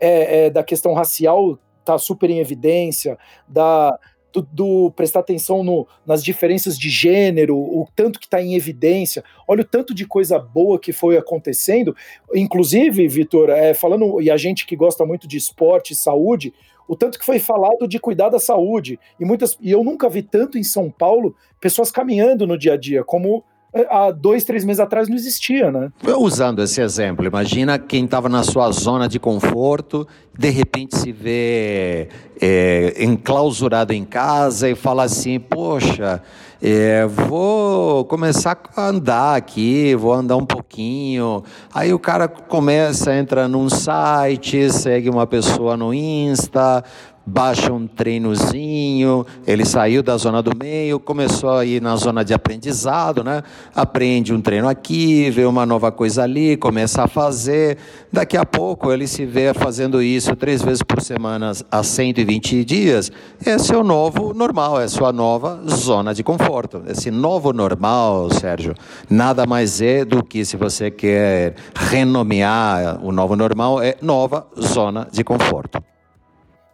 é, 0.00 0.46
é, 0.46 0.50
da 0.50 0.64
questão 0.64 0.94
racial 0.94 1.58
tá 1.84 1.98
super 1.98 2.30
em 2.30 2.38
evidência, 2.38 3.18
da, 3.48 3.98
do, 4.32 4.42
do, 4.42 4.90
prestar 4.92 5.20
atenção 5.20 5.62
no, 5.62 5.86
nas 6.06 6.24
diferenças 6.24 6.78
de 6.78 6.88
gênero, 6.88 7.56
o 7.56 7.86
tanto 7.94 8.18
que 8.18 8.26
está 8.26 8.40
em 8.40 8.54
evidência, 8.54 9.22
olha 9.46 9.62
o 9.62 9.66
tanto 9.66 9.94
de 9.94 10.06
coisa 10.06 10.38
boa 10.38 10.78
que 10.78 10.92
foi 10.92 11.16
acontecendo. 11.16 11.94
Inclusive, 12.34 13.06
Vitor, 13.08 13.50
é, 13.50 13.74
falando, 13.74 14.20
e 14.20 14.30
a 14.30 14.36
gente 14.36 14.66
que 14.66 14.74
gosta 14.74 15.04
muito 15.04 15.28
de 15.28 15.36
esporte 15.36 15.92
e 15.92 15.96
saúde, 15.96 16.52
o 16.88 16.96
tanto 16.96 17.18
que 17.18 17.24
foi 17.24 17.38
falado 17.38 17.86
de 17.86 17.98
cuidar 17.98 18.28
da 18.28 18.38
saúde. 18.38 18.98
E 19.18 19.24
muitas. 19.24 19.56
E 19.60 19.70
eu 19.70 19.84
nunca 19.84 20.08
vi 20.08 20.22
tanto 20.22 20.58
em 20.58 20.64
São 20.64 20.90
Paulo 20.90 21.34
pessoas 21.60 21.90
caminhando 21.90 22.46
no 22.46 22.58
dia 22.58 22.74
a 22.74 22.76
dia, 22.76 23.04
como 23.04 23.44
há 23.88 24.10
dois, 24.10 24.44
três 24.44 24.64
meses 24.64 24.80
atrás 24.80 25.08
não 25.08 25.16
existia, 25.16 25.70
né? 25.70 25.90
Usando 26.18 26.62
esse 26.62 26.80
exemplo, 26.80 27.26
imagina 27.26 27.78
quem 27.78 28.04
estava 28.04 28.28
na 28.28 28.42
sua 28.42 28.70
zona 28.70 29.08
de 29.08 29.18
conforto, 29.18 30.06
de 30.38 30.50
repente 30.50 30.96
se 30.96 31.10
vê 31.10 32.08
é, 32.40 32.94
enclausurado 33.02 33.92
em 33.92 34.04
casa 34.04 34.68
e 34.68 34.74
fala 34.74 35.04
assim, 35.04 35.40
poxa, 35.40 36.22
É, 36.64 37.04
vou 37.06 38.04
começar 38.04 38.56
a 38.76 38.86
andar 38.86 39.34
aqui, 39.34 39.96
vou 39.96 40.12
andar 40.12 40.36
um 40.36 40.46
pouquinho. 40.46 41.42
Aí 41.74 41.92
o 41.92 41.98
cara 41.98 42.28
começa, 42.28 43.12
entra 43.12 43.48
num 43.48 43.68
site, 43.68 44.70
segue 44.70 45.10
uma 45.10 45.26
pessoa 45.26 45.76
no 45.76 45.92
Insta, 45.92 46.84
baixa 47.24 47.72
um 47.72 47.86
treinozinho, 47.86 49.24
ele 49.46 49.64
saiu 49.64 50.02
da 50.02 50.16
zona 50.16 50.42
do 50.42 50.56
meio, 50.56 50.98
começou 50.98 51.50
a 51.50 51.64
ir 51.64 51.80
na 51.80 51.94
zona 51.96 52.24
de 52.24 52.34
aprendizado, 52.34 53.22
né? 53.22 53.42
Aprende 53.74 54.34
um 54.34 54.40
treino 54.40 54.68
aqui, 54.68 55.30
vê 55.30 55.44
uma 55.44 55.64
nova 55.64 55.92
coisa 55.92 56.24
ali, 56.24 56.56
começa 56.56 57.02
a 57.02 57.08
fazer. 57.08 57.78
Daqui 58.12 58.36
a 58.36 58.44
pouco 58.44 58.92
ele 58.92 59.06
se 59.06 59.24
vê 59.24 59.54
fazendo 59.54 60.02
isso 60.02 60.34
três 60.34 60.62
vezes 60.62 60.82
por 60.82 61.00
semana 61.00 61.52
há 61.70 61.82
120 61.82 62.64
dias. 62.64 63.12
Esse 63.44 63.72
é 63.72 63.76
o 63.76 63.84
novo 63.84 64.34
normal, 64.34 64.80
é 64.80 64.88
sua 64.88 65.12
nova 65.12 65.60
zona 65.68 66.12
de 66.12 66.22
conforto. 66.22 66.51
Esse 66.88 67.10
novo 67.10 67.52
normal, 67.52 68.30
Sérgio, 68.30 68.74
nada 69.08 69.46
mais 69.46 69.80
é 69.80 70.04
do 70.04 70.22
que 70.22 70.44
se 70.44 70.56
você 70.56 70.90
quer 70.90 71.54
renomear 71.74 73.02
o 73.04 73.10
novo 73.10 73.34
normal, 73.36 73.82
é 73.82 73.96
nova 74.02 74.46
zona 74.60 75.08
de 75.10 75.24
conforto. 75.24 75.82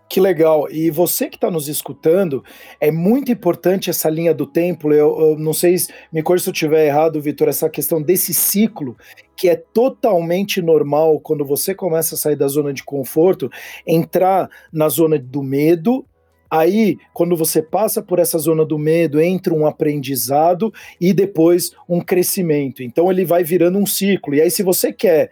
Que 0.08 0.20
legal. 0.20 0.70
E 0.70 0.90
você 0.90 1.28
que 1.28 1.36
está 1.36 1.50
nos 1.50 1.68
escutando, 1.68 2.42
é 2.80 2.90
muito 2.90 3.30
importante 3.30 3.90
essa 3.90 4.08
linha 4.08 4.32
do 4.32 4.46
tempo. 4.46 4.90
Eu, 4.90 5.20
eu 5.20 5.38
não 5.38 5.52
sei, 5.52 5.76
se, 5.76 5.92
me 6.10 6.22
corrija 6.22 6.44
se 6.44 6.50
eu 6.50 6.54
estiver 6.54 6.86
errado, 6.86 7.20
Vitor, 7.20 7.46
essa 7.46 7.68
questão 7.68 8.00
desse 8.00 8.32
ciclo, 8.32 8.96
que 9.36 9.50
é 9.50 9.56
totalmente 9.56 10.62
normal 10.62 11.20
quando 11.20 11.44
você 11.44 11.74
começa 11.74 12.14
a 12.14 12.18
sair 12.18 12.36
da 12.36 12.48
zona 12.48 12.72
de 12.72 12.82
conforto, 12.82 13.50
entrar 13.86 14.48
na 14.72 14.88
zona 14.88 15.18
do 15.18 15.42
medo. 15.42 16.06
Aí, 16.50 16.98
quando 17.12 17.36
você 17.36 17.62
passa 17.62 18.02
por 18.02 18.18
essa 18.18 18.38
zona 18.38 18.64
do 18.64 18.78
medo, 18.78 19.20
entra 19.20 19.52
um 19.52 19.66
aprendizado 19.66 20.72
e 21.00 21.12
depois 21.12 21.72
um 21.88 22.00
crescimento. 22.00 22.82
Então, 22.82 23.10
ele 23.10 23.24
vai 23.24 23.44
virando 23.44 23.78
um 23.78 23.86
ciclo. 23.86 24.34
E 24.34 24.40
aí, 24.40 24.50
se 24.50 24.62
você 24.62 24.92
quer 24.92 25.30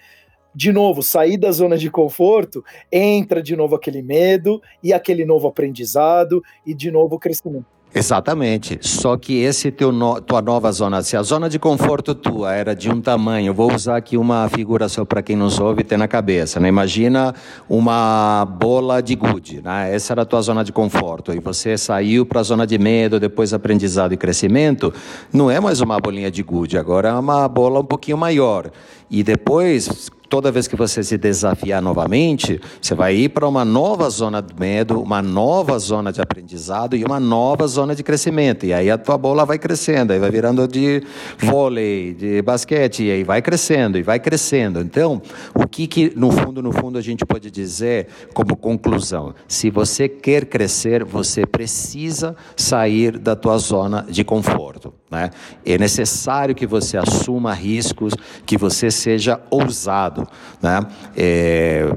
de 0.54 0.73
novo, 0.73 1.02
sair 1.02 1.37
da 1.37 1.52
zona 1.52 1.76
de 1.76 1.90
conforto, 1.90 2.64
entra 2.90 3.42
de 3.42 3.54
novo 3.54 3.75
aquele 3.75 4.00
medo 4.00 4.62
e 4.82 4.90
aquele 4.90 5.26
novo 5.26 5.46
aprendizado 5.46 6.42
e 6.64 6.73
de 6.73 6.90
novo 6.90 7.16
o 7.16 7.18
crescimento. 7.18 7.75
Exatamente. 7.95 8.78
Só 8.83 9.16
que 9.16 9.38
esse 9.38 9.71
teu 9.71 9.90
no, 9.90 10.21
tua 10.21 10.43
nova 10.43 10.71
zona, 10.71 11.02
se 11.02 11.16
a 11.16 11.23
zona 11.23 11.49
de 11.49 11.59
conforto 11.59 12.14
tua 12.14 12.55
era 12.55 12.75
de 12.75 12.90
um 12.90 13.00
tamanho, 13.00 13.55
vou 13.55 13.73
usar 13.73 13.97
aqui 13.97 14.19
uma 14.19 14.49
figura 14.50 14.87
só 14.87 15.05
para 15.05 15.23
quem 15.23 15.35
nos 15.35 15.59
ouve 15.59 15.83
ter 15.83 15.97
na 15.97 16.07
cabeça, 16.07 16.61
né? 16.61 16.69
Imagina 16.69 17.35
uma 17.69 18.45
bola 18.45 19.00
de 19.00 19.14
gude, 19.14 19.62
né? 19.62 19.95
Essa 19.95 20.12
era 20.12 20.23
a 20.23 20.26
tua 20.26 20.43
zona 20.43 20.62
de 20.62 20.73
conforto 20.73 21.33
e 21.33 21.40
você 21.40 21.78
saiu 21.78 22.26
para 22.26 22.40
a 22.40 22.43
zona 22.43 22.66
de 22.66 22.76
medo, 22.76 23.19
depois 23.19 23.55
aprendizado 23.55 24.12
e 24.12 24.16
crescimento, 24.16 24.93
não 25.33 25.50
é 25.50 25.59
mais 25.59 25.81
uma 25.81 25.99
bolinha 25.99 26.31
de 26.31 26.43
gude, 26.43 26.76
agora 26.76 27.09
é 27.09 27.14
uma 27.14 27.49
bola 27.49 27.81
um 27.81 27.85
pouquinho 27.85 28.19
maior. 28.19 28.71
E 29.09 29.23
depois, 29.23 30.11
toda 30.28 30.50
vez 30.50 30.68
que 30.68 30.76
você 30.76 31.02
se 31.02 31.16
desafiar 31.16 31.83
novamente, 31.83 32.61
você 32.80 32.95
vai 32.95 33.14
ir 33.14 33.28
para 33.30 33.47
uma 33.47 33.64
nova 33.64 34.09
zona 34.11 34.40
de 34.40 34.54
medo, 34.59 35.00
uma 35.00 35.23
nova 35.23 35.78
zona 35.78 36.12
de 36.12 36.21
aprendizado 36.21 36.97
e 36.97 37.04
uma 37.04 37.21
nova 37.21 37.66
zona 37.66 37.95
de 37.95 38.02
crescimento. 38.02 38.66
E 38.66 38.73
aí 38.73 38.90
a 38.90 38.99
tua 38.99 39.16
bola 39.16 39.45
vai 39.45 39.59
crescendo, 39.59 40.12
aí 40.12 40.18
vai 40.18 40.30
virando 40.30 40.66
de 40.66 41.02
vôlei, 41.38 42.14
de 42.14 42.42
basquete, 42.42 43.04
e 43.04 43.11
aí 43.11 43.25
vai 43.25 43.40
crescendo, 43.40 43.99
e 43.99 44.02
vai 44.02 44.18
crescendo. 44.18 44.80
Então, 44.80 45.21
o 45.54 45.66
que, 45.66 45.87
que 45.87 46.12
no 46.16 46.30
fundo, 46.30 46.62
no 46.62 46.73
fundo, 46.73 46.99
a 46.99 47.02
gente 47.02 47.25
pode 47.25 47.50
dizer 47.50 48.09
como 48.35 48.56
conclusão? 48.56 49.35
Se 49.49 49.71
você 49.71 50.09
quer 50.09 50.47
crescer, 50.47 51.04
você 51.04 51.47
precisa 51.47 52.37
sair 52.56 53.18
da 53.18 53.37
tua 53.37 53.59
zona 53.59 54.06
de 54.09 54.25
conforto. 54.25 54.92
Né? 55.10 55.30
É 55.64 55.78
necessário 55.78 56.54
que 56.54 56.66
você 56.66 56.96
assuma 56.96 57.52
riscos, 57.52 58.12
que 58.44 58.56
você 58.56 58.90
seja 58.90 59.40
ousado. 59.50 60.26
Né? 60.60 60.80
É, 61.16 61.88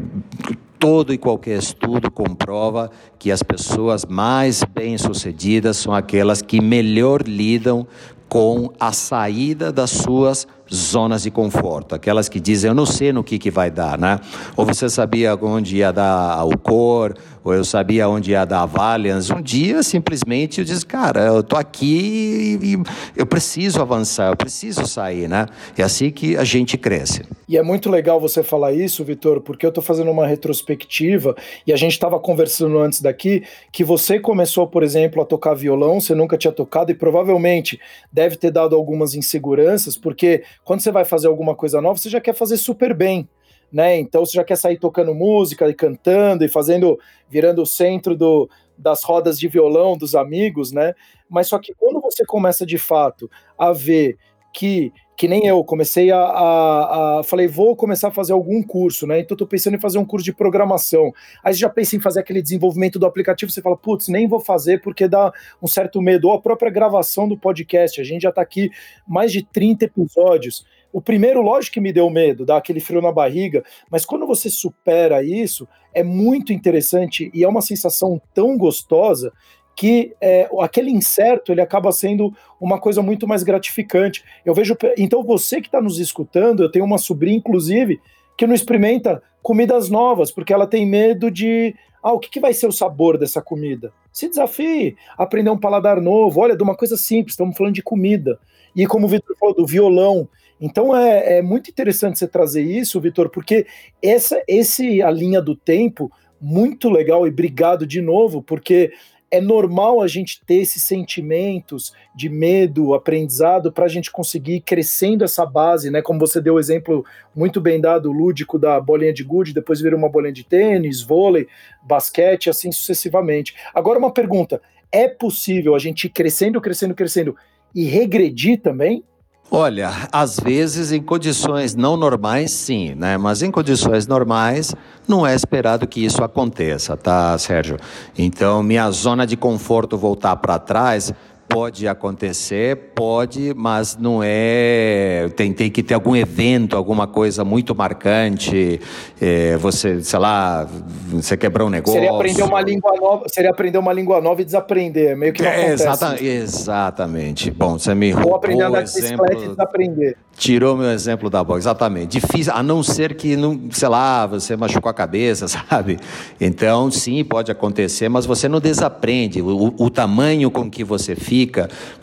todo 0.80 1.14
e 1.14 1.18
qualquer 1.18 1.60
estudo 1.60 2.10
comprova 2.10 2.90
que 3.20 3.32
as 3.32 3.44
pessoas 3.44 4.06
mais 4.06 4.64
bem-sucedidas 4.64 5.78
são 5.78 5.94
aquelas 5.94 6.42
que 6.42 6.62
melhor 6.62 7.22
lidam 7.24 7.86
com 8.30 8.72
a 8.80 8.94
saída 8.94 9.72
das 9.72 9.90
suas 9.90 10.48
zonas 10.72 11.24
de 11.24 11.32
conforto, 11.32 11.96
aquelas 11.96 12.30
que 12.30 12.40
dizem 12.40 12.70
eu 12.70 12.76
não 12.76 12.86
sei 12.86 13.12
no 13.12 13.24
que, 13.24 13.40
que 13.40 13.50
vai 13.50 13.72
dar, 13.72 13.98
né? 13.98 14.20
Ou 14.56 14.66
você 14.66 14.88
sabia 14.88 15.36
onde 15.36 15.78
ia 15.78 15.92
dar 15.92 16.46
o 16.46 16.58
cor, 16.58 17.16
ou 17.44 17.54
eu 17.54 17.64
sabia 17.64 18.08
onde 18.08 18.32
ia 18.32 18.46
dar 18.46 18.62
a 18.62 18.66
Valiance. 18.66 19.34
Um 19.34 19.42
dia, 19.42 19.82
simplesmente, 19.82 20.60
eu 20.60 20.66
disse, 20.66 20.86
cara, 20.86 21.22
eu 21.22 21.42
tô 21.42 21.56
aqui 21.56 22.60
e, 22.62 22.78
eu 23.16 23.26
preciso 23.26 23.82
avançar, 23.82 24.30
eu 24.30 24.38
preciso 24.38 24.86
sair, 24.86 25.28
né? 25.28 25.48
É 25.78 25.84
assim 25.84 26.12
que 26.12 26.38
a 26.38 26.44
gente 26.44 26.78
cresce. 26.78 27.24
E 27.48 27.58
é 27.58 27.64
muito 27.64 27.90
legal 27.90 28.20
você 28.20 28.44
falar 28.44 28.74
isso, 28.74 29.04
Vitor, 29.04 29.42
porque 29.42 29.66
eu 29.66 29.72
tô 29.72 29.82
fazendo 29.82 30.12
uma 30.12 30.28
retrospectiva 30.28 31.36
e 31.66 31.74
a 31.74 31.76
gente 31.76 31.94
estava 31.94 32.20
conversando 32.20 32.78
antes 32.78 33.02
daqui 33.02 33.44
que 33.72 33.84
você 33.84 34.20
começou, 34.20 34.68
por 34.68 34.84
exemplo, 34.84 35.22
a 35.22 35.26
tocar 35.26 35.56
violão, 35.56 36.00
você 36.00 36.14
nunca 36.14 36.38
tinha 36.38 36.52
tocado 36.52 36.92
e 36.92 36.96
provavelmente 36.96 37.80
deve 38.20 38.36
ter 38.36 38.52
dado 38.52 38.76
algumas 38.76 39.16
inseguranças, 39.16 39.96
porque 39.96 40.44
quando 40.66 40.82
você 40.82 40.92
vai 40.92 41.06
fazer 41.06 41.28
alguma 41.28 41.56
coisa 41.56 41.80
nova, 41.80 41.98
você 41.98 42.10
já 42.10 42.20
quer 42.20 42.34
fazer 42.34 42.58
super 42.58 42.94
bem 42.94 43.30
né? 43.72 44.00
Então 44.00 44.26
você 44.26 44.34
já 44.34 44.44
quer 44.44 44.56
sair 44.56 44.80
tocando 44.80 45.14
música 45.14 45.70
e 45.70 45.76
cantando 45.76 46.44
e 46.44 46.50
fazendo, 46.50 47.00
virando 47.30 47.62
o 47.62 47.68
centro 47.68 48.16
do, 48.16 48.50
das 48.76 49.04
rodas 49.04 49.40
de 49.40 49.48
violão 49.48 49.96
dos 49.96 50.16
amigos, 50.16 50.72
né? 50.72 50.96
Mas 51.30 51.48
só 51.48 51.60
que 51.60 51.74
quando 51.76 52.02
você 52.02 52.26
começa 52.26 52.66
de 52.66 52.80
fato 52.80 53.30
a 53.56 53.72
ver 53.72 54.18
que 54.52 54.92
que 55.20 55.28
nem 55.28 55.46
eu 55.46 55.62
comecei 55.66 56.12
a, 56.12 56.18
a, 56.18 57.20
a, 57.20 57.24
falei 57.24 57.46
vou 57.46 57.76
começar 57.76 58.08
a 58.08 58.12
fazer 58.12 58.32
algum 58.32 58.64
curso, 58.64 59.06
né? 59.06 59.20
Então 59.20 59.36
tô 59.36 59.46
pensando 59.46 59.76
em 59.76 59.80
fazer 59.80 59.98
um 59.98 60.06
curso 60.06 60.24
de 60.24 60.32
programação. 60.32 61.12
Aí 61.44 61.54
você 61.54 61.60
já 61.60 61.68
pensa 61.68 61.98
em 61.98 62.00
fazer 62.00 62.22
aquele 62.22 62.42
desenvolvimento 62.42 62.98
do 62.98 63.06
aplicativo, 63.06 63.52
você 63.52 63.62
fala 63.62 63.76
putz 63.76 64.08
nem 64.08 64.30
vou 64.30 64.40
fazer 64.40 64.82
porque 64.82 65.10
dá 65.10 65.34
um 65.62 65.68
certo 65.68 66.02
medo. 66.02 66.30
Ou 66.30 66.36
a 66.36 66.42
própria 66.42 66.72
gravação 66.72 67.28
do 67.28 67.38
podcast, 67.38 68.00
a 68.00 68.04
gente 68.06 68.22
já 68.22 68.32
tá 68.32 68.42
aqui 68.42 68.72
mais 69.06 69.34
de 69.34 69.44
30 69.44 69.84
episódios. 69.84 70.66
O 70.94 71.02
primeiro, 71.02 71.42
lógico 71.42 71.74
que 71.74 71.82
me 71.82 71.92
deu 71.92 72.10
medo, 72.10 72.46
dá 72.46 72.56
aquele 72.56 72.80
frio 72.80 73.02
na 73.02 73.12
barriga, 73.12 73.62
mas 73.92 74.06
quando 74.06 74.26
você 74.26 74.50
supera 74.50 75.22
isso, 75.22 75.68
é 75.94 76.02
muito 76.02 76.54
interessante 76.54 77.30
e 77.34 77.44
é 77.44 77.48
uma 77.48 77.62
sensação 77.62 78.22
tão 78.34 78.58
gostosa 78.58 79.34
que 79.80 80.14
é, 80.20 80.50
aquele 80.60 80.92
incerto 80.92 81.54
ele 81.54 81.62
acaba 81.62 81.90
sendo 81.94 82.34
uma 82.60 82.78
coisa 82.78 83.02
muito 83.02 83.26
mais 83.26 83.44
gratificante. 83.44 84.26
Eu 84.44 84.54
vejo, 84.54 84.76
então 84.98 85.24
você 85.24 85.62
que 85.62 85.70
está 85.70 85.80
nos 85.80 86.00
escutando, 86.00 86.62
eu 86.62 86.70
tenho 86.70 86.84
uma 86.84 86.98
sobrinha, 86.98 87.38
inclusive, 87.38 87.98
que 88.38 88.46
não 88.46 88.54
experimenta 88.54 89.24
comidas 89.42 89.90
novas, 89.90 90.34
porque 90.34 90.52
ela 90.52 90.68
tem 90.68 90.86
medo 90.86 91.32
de, 91.32 91.74
ah, 92.04 92.12
o 92.12 92.20
que, 92.20 92.30
que 92.30 92.42
vai 92.42 92.54
ser 92.54 92.68
o 92.68 92.74
sabor 92.74 93.18
dessa 93.18 93.42
comida? 93.42 93.94
Se 94.12 94.28
desafie, 94.28 94.98
aprender 95.18 95.50
um 95.50 95.58
paladar 95.58 96.02
novo. 96.02 96.42
Olha, 96.42 96.58
de 96.58 96.64
uma 96.64 96.76
coisa 96.76 96.98
simples, 96.98 97.36
estamos 97.36 97.56
falando 97.56 97.76
de 97.76 97.82
comida. 97.82 98.38
E 98.76 98.86
como 98.86 99.06
o 99.06 99.10
Vitor 99.10 99.34
falou, 99.40 99.56
do 99.56 99.66
violão. 99.66 100.28
Então 100.60 100.94
é, 100.94 101.38
é 101.38 101.42
muito 101.42 101.70
interessante 101.70 102.20
você 102.20 102.28
trazer 102.28 102.64
isso, 102.64 103.00
Vitor, 103.00 103.30
porque 103.30 103.66
essa 104.04 104.44
esse 104.46 105.02
a 105.02 105.10
linha 105.10 105.42
do 105.42 105.56
tempo 105.56 106.12
muito 106.42 106.90
legal 106.90 107.26
e 107.26 107.30
obrigado 107.30 107.88
de 107.88 108.02
novo, 108.02 108.42
porque 108.42 108.92
é 109.32 109.40
normal 109.40 110.02
a 110.02 110.08
gente 110.08 110.42
ter 110.46 110.56
esses 110.56 110.84
sentimentos 110.84 111.94
de 112.16 112.30
medo, 112.30 112.94
aprendizado, 112.94 113.72
para 113.72 113.86
a 113.86 113.90
gente 113.90 114.12
conseguir 114.12 114.56
ir 114.56 114.62
crescendo 114.62 115.24
essa 115.24 115.46
base, 115.46 115.92
né? 115.92 116.02
Como 116.02 116.20
você 116.20 116.42
deu 116.42 116.56
o 116.56 116.60
exemplo 116.60 117.06
muito 117.36 117.62
bem 117.62 117.80
dado, 117.80 118.12
lúdico 118.12 118.58
da 118.58 118.80
bolinha 118.80 119.14
de 119.14 119.24
gude, 119.24 119.54
depois 119.54 119.82
vira 119.82 119.96
uma 119.96 120.10
bolinha 120.10 120.34
de 120.34 120.44
tênis, 120.44 121.02
vôlei, 121.02 121.48
basquete, 121.84 122.50
assim 122.50 122.72
sucessivamente. 122.72 123.56
Agora 123.74 124.00
uma 124.00 124.12
pergunta: 124.12 124.62
é 124.92 125.08
possível 125.08 125.76
a 125.76 125.80
gente 125.80 126.06
ir 126.06 126.10
crescendo, 126.10 126.60
crescendo, 126.60 126.96
crescendo 126.96 127.36
e 127.74 127.86
regredir 127.86 128.62
também? 128.62 129.04
Olha, 129.52 130.08
às 130.12 130.40
vezes 130.40 130.92
em 130.92 131.02
condições 131.02 131.74
não 131.74 131.98
normais, 131.98 132.52
sim, 132.52 132.94
né? 132.94 133.18
Mas 133.18 133.42
em 133.42 133.50
condições 133.50 134.06
normais, 134.06 134.76
não 135.08 135.26
é 135.26 135.34
esperado 135.34 135.88
que 135.88 136.06
isso 136.06 136.24
aconteça, 136.24 136.96
tá, 136.96 137.36
Sérgio? 137.36 137.78
Então, 138.16 138.62
minha 138.62 138.92
zona 138.92 139.26
de 139.26 139.36
conforto 139.36 139.98
voltar 139.98 140.36
para 140.36 140.60
trás 140.60 141.12
Pode 141.50 141.88
acontecer, 141.88 142.76
pode, 142.94 143.56
mas 143.56 143.98
não 143.98 144.22
é. 144.24 145.28
Tem, 145.36 145.52
tem 145.52 145.72
que 145.72 145.82
ter 145.82 145.96
algum 145.96 146.16
evento, 146.16 146.78
alguma 146.78 147.08
coisa 147.08 147.44
muito 147.44 147.74
marcante. 147.74 148.80
É, 149.20 149.58
você, 149.58 150.04
sei 150.04 150.20
lá, 150.20 150.68
você 151.12 151.36
quebrou 151.36 151.68
um 151.68 151.72
negócio. 151.72 152.00
Seria 152.00 152.16
aprender 152.16 152.44
uma 152.44 152.62
língua 152.62 152.94
nova, 153.02 153.24
seria 153.28 153.50
aprender 153.50 153.80
uma 153.80 153.92
língua 153.92 154.22
nova 154.22 154.44
e 154.44 154.46
desaprender, 154.46 155.18
meio 155.18 155.34
que 155.34 155.42
não 155.42 155.50
é, 155.50 155.74
exata, 155.74 156.24
Exatamente. 156.24 157.50
Bom, 157.50 157.80
você 157.80 157.96
me 157.96 158.12
roubou 158.12 158.30
Ou 158.30 158.38
aprender 158.38 158.64
a 158.64 158.68
andar 158.68 158.84
exemplo... 158.84 159.26
e 159.32 159.48
desaprender. 159.48 160.18
Tirou 160.38 160.78
meu 160.78 160.92
exemplo 160.92 161.30
da 161.30 161.44
boca, 161.44 161.60
exatamente. 161.60 162.20
Difícil, 162.20 162.54
a 162.56 162.64
não 162.64 162.82
ser 162.82 163.16
que, 163.16 163.36
não, 163.36 163.60
sei 163.72 163.90
lá, 163.90 164.26
você 164.26 164.56
machucou 164.56 164.90
a 164.90 164.94
cabeça, 164.94 165.48
sabe? 165.50 166.00
Então, 166.40 166.90
sim, 166.92 167.24
pode 167.24 167.52
acontecer, 167.52 168.08
mas 168.08 168.28
você 168.28 168.48
não 168.48 168.62
desaprende. 168.62 169.42
O, 169.42 169.74
o 169.78 169.90
tamanho 169.90 170.50
com 170.52 170.70
que 170.70 170.84
você 170.84 171.16
fica 171.16 171.39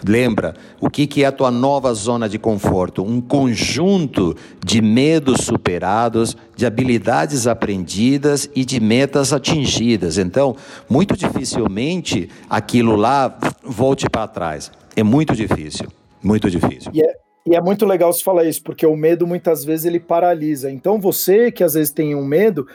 lembra, 0.07 0.55
o 0.81 0.88
que, 0.88 1.07
que 1.07 1.25
é 1.25 1.27
a 1.27 1.33
tua 1.33 1.51
nova 1.51 1.92
zona 1.94 2.29
de 2.29 2.38
conforto? 2.38 3.03
Um 3.03 3.20
conjunto 3.20 4.37
de 4.64 4.81
medos 4.81 5.42
superados, 5.44 6.37
de 6.55 6.64
habilidades 6.64 7.46
aprendidas 7.46 8.49
e 8.55 8.64
de 8.64 8.81
metas 8.81 9.33
atingidas. 9.33 10.18
Então, 10.18 10.57
muito 10.88 11.16
dificilmente 11.16 12.29
aquilo 12.49 12.96
lá 12.96 13.37
volte 13.64 14.09
para 14.09 14.29
trás. 14.29 14.70
É 14.94 15.03
muito 15.03 15.35
difícil, 15.35 15.88
muito 16.22 16.51
difícil. 16.51 16.90
E 16.94 17.03
é, 17.03 17.14
e 17.46 17.55
é 17.55 17.61
muito 17.61 17.87
legal 17.87 18.12
você 18.12 18.25
falar 18.25 18.44
isso, 18.44 18.62
porque 18.62 18.85
o 18.85 18.96
medo 18.96 19.27
muitas 19.27 19.64
vezes 19.64 19.87
ele 19.87 20.01
paralisa. 20.01 20.70
Então 20.70 21.01
você 21.01 21.53
que 21.53 21.62
às 21.62 21.75
vezes 21.75 21.92
tem 21.92 22.14
um 22.14 22.25
medo, 22.25 22.66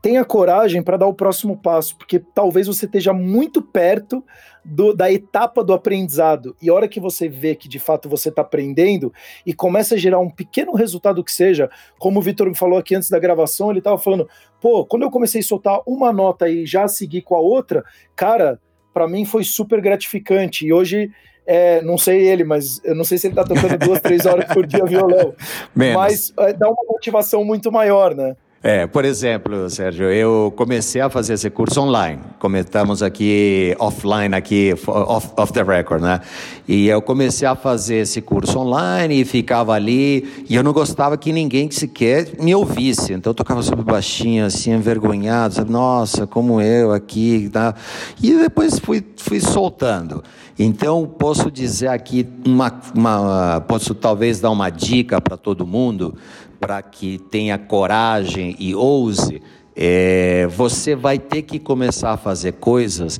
tenha 0.00 0.24
coragem 0.24 0.82
para 0.82 0.96
dar 0.96 1.06
o 1.06 1.14
próximo 1.14 1.56
passo, 1.56 1.96
porque 1.96 2.18
talvez 2.18 2.68
você 2.68 2.86
esteja 2.86 3.12
muito 3.12 3.60
perto 3.60 4.24
do, 4.64 4.94
da 4.94 5.10
etapa 5.10 5.64
do 5.64 5.72
aprendizado. 5.72 6.56
E 6.60 6.68
a 6.68 6.74
hora 6.74 6.88
que 6.88 7.00
você 7.00 7.28
vê 7.28 7.54
que 7.54 7.68
de 7.68 7.78
fato 7.78 8.08
você 8.08 8.28
está 8.28 8.42
aprendendo 8.42 9.12
e 9.44 9.52
começa 9.52 9.94
a 9.94 9.98
gerar 9.98 10.18
um 10.18 10.30
pequeno 10.30 10.74
resultado 10.74 11.24
que 11.24 11.32
seja, 11.32 11.70
como 11.98 12.18
o 12.18 12.22
Vitor 12.22 12.52
falou 12.54 12.78
aqui 12.78 12.94
antes 12.94 13.10
da 13.10 13.18
gravação, 13.18 13.70
ele 13.70 13.80
estava 13.80 13.98
falando, 13.98 14.28
pô, 14.60 14.84
quando 14.84 15.02
eu 15.02 15.10
comecei 15.10 15.40
a 15.40 15.44
soltar 15.44 15.80
uma 15.86 16.12
nota 16.12 16.48
e 16.48 16.66
já 16.66 16.86
seguir 16.88 17.22
com 17.22 17.34
a 17.34 17.40
outra, 17.40 17.84
cara, 18.14 18.60
para 18.92 19.08
mim 19.08 19.24
foi 19.24 19.44
super 19.44 19.80
gratificante. 19.80 20.66
E 20.66 20.72
hoje 20.72 21.10
é, 21.46 21.82
não 21.82 21.98
sei 21.98 22.28
ele, 22.28 22.44
mas 22.44 22.80
eu 22.84 22.94
não 22.94 23.04
sei 23.04 23.18
se 23.18 23.26
ele 23.26 23.32
está 23.32 23.44
tocando 23.44 23.78
duas, 23.78 24.00
três 24.00 24.26
horas 24.26 24.44
por 24.52 24.66
dia 24.66 24.84
violão. 24.86 25.34
Menos. 25.74 25.94
Mas 25.96 26.32
é, 26.38 26.52
dá 26.52 26.68
uma 26.68 26.84
motivação 26.88 27.44
muito 27.44 27.72
maior, 27.72 28.14
né? 28.14 28.36
É, 28.62 28.86
por 28.86 29.06
exemplo, 29.06 29.70
Sérgio, 29.70 30.10
eu 30.10 30.52
comecei 30.54 31.00
a 31.00 31.08
fazer 31.08 31.32
esse 31.32 31.48
curso 31.48 31.80
online. 31.80 32.20
Comentamos 32.38 33.02
aqui 33.02 33.74
offline, 33.78 34.34
aqui 34.34 34.74
off, 34.86 35.30
off 35.34 35.50
the 35.50 35.62
record, 35.62 36.02
né? 36.02 36.20
E 36.68 36.86
eu 36.86 37.00
comecei 37.00 37.48
a 37.48 37.56
fazer 37.56 38.00
esse 38.00 38.20
curso 38.20 38.58
online 38.58 39.22
e 39.22 39.24
ficava 39.24 39.72
ali 39.72 40.44
e 40.46 40.54
eu 40.54 40.62
não 40.62 40.74
gostava 40.74 41.16
que 41.16 41.32
ninguém 41.32 41.70
sequer 41.70 42.34
me 42.38 42.54
ouvisse. 42.54 43.14
Então 43.14 43.30
eu 43.30 43.34
tocava 43.34 43.62
super 43.62 43.82
baixinho, 43.82 44.44
assim, 44.44 44.72
envergonhado, 44.72 45.54
sabe? 45.54 45.72
Nossa, 45.72 46.26
como 46.26 46.60
eu 46.60 46.92
aqui, 46.92 47.48
tá? 47.50 47.74
E 48.22 48.34
depois 48.34 48.78
fui, 48.78 49.02
fui 49.16 49.40
soltando. 49.40 50.22
Então 50.58 51.06
posso 51.06 51.50
dizer 51.50 51.88
aqui 51.88 52.28
uma, 52.44 52.78
uma 52.94 53.64
posso 53.66 53.94
talvez 53.94 54.38
dar 54.38 54.50
uma 54.50 54.68
dica 54.68 55.18
para 55.18 55.38
todo 55.38 55.66
mundo 55.66 56.14
para 56.60 56.82
que 56.82 57.18
tenha 57.18 57.56
coragem 57.56 58.54
e 58.58 58.74
ouse, 58.74 59.42
é, 59.74 60.46
você 60.48 60.94
vai 60.94 61.18
ter 61.18 61.42
que 61.42 61.58
começar 61.58 62.12
a 62.12 62.16
fazer 62.18 62.52
coisas 62.52 63.18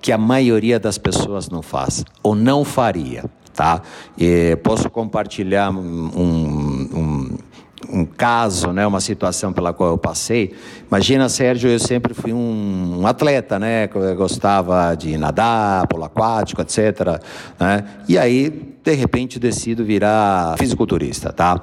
que 0.00 0.10
a 0.10 0.18
maioria 0.18 0.80
das 0.80 0.96
pessoas 0.96 1.50
não 1.50 1.60
faz 1.60 2.04
ou 2.22 2.34
não 2.34 2.64
faria, 2.64 3.24
tá? 3.54 3.82
É, 4.18 4.56
posso 4.56 4.88
compartilhar 4.88 5.70
um, 5.70 5.76
um, 5.76 7.38
um, 7.90 8.04
caso, 8.04 8.72
né, 8.72 8.86
uma 8.86 9.00
situação 9.00 9.52
pela 9.52 9.72
qual 9.72 9.90
eu 9.90 9.98
passei. 9.98 10.54
Imagina, 10.88 11.28
Sérgio, 11.28 11.68
eu 11.68 11.78
sempre 11.78 12.14
fui 12.14 12.32
um, 12.32 13.00
um 13.00 13.06
atleta, 13.06 13.58
né? 13.58 13.88
Eu 13.92 14.16
gostava 14.16 14.94
de 14.94 15.16
nadar, 15.18 15.86
polo 15.88 16.04
aquático, 16.04 16.62
etc. 16.62 17.20
Né? 17.58 17.84
E 18.08 18.16
aí, 18.16 18.76
de 18.82 18.94
repente, 18.94 19.38
decido 19.38 19.84
virar 19.84 20.56
fisiculturista, 20.56 21.32
tá? 21.32 21.60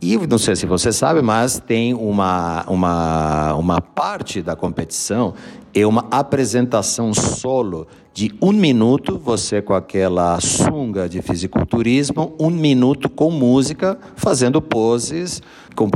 E 0.00 0.16
não 0.26 0.38
sei 0.38 0.54
se 0.54 0.66
você 0.66 0.92
sabe, 0.92 1.22
mas 1.22 1.58
tem 1.58 1.94
uma, 1.94 2.64
uma, 2.68 3.54
uma 3.54 3.80
parte 3.80 4.42
da 4.42 4.54
competição, 4.54 5.34
é 5.74 5.86
uma 5.86 6.06
apresentação 6.10 7.14
solo 7.14 7.86
de 8.12 8.34
um 8.40 8.52
minuto, 8.52 9.18
você 9.18 9.60
com 9.60 9.74
aquela 9.74 10.40
sunga 10.40 11.08
de 11.08 11.20
fisiculturismo, 11.22 12.34
um 12.38 12.50
minuto 12.50 13.08
com 13.08 13.30
música, 13.30 13.98
fazendo 14.16 14.60
poses 14.60 15.42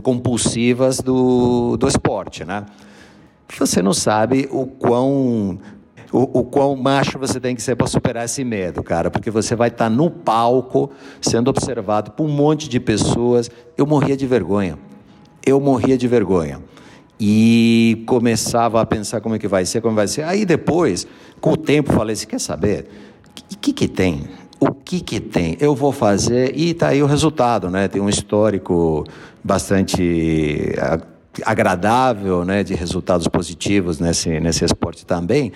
compulsivas 0.03 1.01
do, 1.01 1.77
do 1.77 1.89
esporte, 1.89 2.45
né? 2.45 2.67
Você 3.59 3.83
não 3.83 3.93
sabe 3.93 4.49
o 4.51 4.67
quão 4.67 5.59
o, 6.13 6.41
o 6.41 6.45
quão 6.45 6.75
macho 6.77 7.19
você 7.19 7.39
tem 7.39 7.55
que 7.55 7.63
ser 7.63 7.77
para 7.77 7.87
superar 7.87 8.25
esse 8.25 8.43
medo, 8.45 8.83
cara, 8.83 9.11
porque 9.11 9.31
você 9.31 9.55
vai 9.55 9.69
estar 9.69 9.85
tá 9.85 9.91
no 9.91 10.11
palco 10.11 10.91
sendo 11.21 11.49
observado 11.49 12.11
por 12.13 12.25
um 12.25 12.29
monte 12.29 12.69
de 12.69 12.81
pessoas. 12.81 13.51
Eu 13.77 13.87
morria 13.87 14.17
de 14.17 14.27
vergonha. 14.27 14.79
Eu 15.47 15.61
morria 15.61 15.97
de 15.97 16.09
vergonha. 16.09 16.61
E 17.19 18.03
começava 18.07 18.81
a 18.81 18.87
pensar 18.87 19.21
como 19.21 19.35
é 19.35 19.39
que 19.39 19.47
vai 19.47 19.65
ser, 19.65 19.81
como 19.81 19.95
vai 19.95 20.09
ser. 20.09 20.23
Aí 20.23 20.45
depois, 20.45 21.07
com 21.41 21.53
o 21.53 21.57
tempo, 21.57 21.93
falei 21.93 22.15
assim: 22.15 22.27
quer 22.27 22.41
saber? 22.41 22.89
O 23.53 23.59
que, 23.59 23.73
que 23.73 23.87
tem? 23.87 24.25
O 24.59 24.73
que 24.73 25.01
que 25.01 25.21
tem? 25.21 25.57
Eu 25.61 25.75
vou 25.75 25.93
fazer 25.93 26.57
e 26.57 26.75
tá 26.75 26.89
aí 26.89 27.03
o 27.03 27.07
resultado, 27.07 27.71
né? 27.71 27.89
Tem 27.89 28.01
um 28.01 28.09
histórico 28.09 29.05
bastante 29.45 30.75
agradável, 31.45 32.45
né, 32.45 32.65
de 32.65 32.75
resultados 32.75 33.29
positivos 33.29 34.01
nesse, 34.01 34.41
nesse 34.41 34.65
esporte 34.65 35.07
também, 35.07 35.53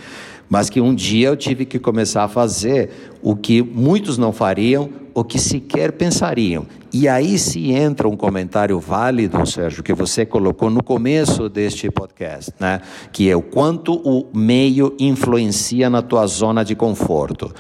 mas 0.48 0.70
que 0.70 0.80
um 0.80 0.94
dia 0.94 1.28
eu 1.28 1.37
tive 1.37 1.64
que 1.64 1.78
começar 1.78 2.24
a 2.24 2.28
fazer 2.28 2.90
o 3.22 3.35
que 3.35 3.62
muitos 3.62 4.18
não 4.18 4.33
fariam 4.33 4.90
ou 5.14 5.24
que 5.24 5.38
sequer 5.38 5.92
pensariam. 5.92 6.66
E 6.92 7.09
aí 7.09 7.38
se 7.38 7.70
entra 7.70 8.09
um 8.09 8.16
comentário 8.16 8.78
válido, 8.78 9.46
Sérgio, 9.46 9.83
que 9.83 9.92
você 9.92 10.26
colocou 10.26 10.70
no 10.70 10.83
começo 10.83 11.48
deste 11.48 11.90
podcast, 11.90 12.52
né, 12.59 12.80
que 13.12 13.30
é 13.30 13.37
o 13.37 13.42
quanto 13.42 13.94
o 13.94 14.28
meio 14.37 14.94
influencia 14.98 15.88
na 15.88 16.02
tua 16.02 16.26
zona 16.26 16.64
de 16.64 16.74
conforto, 16.74 17.52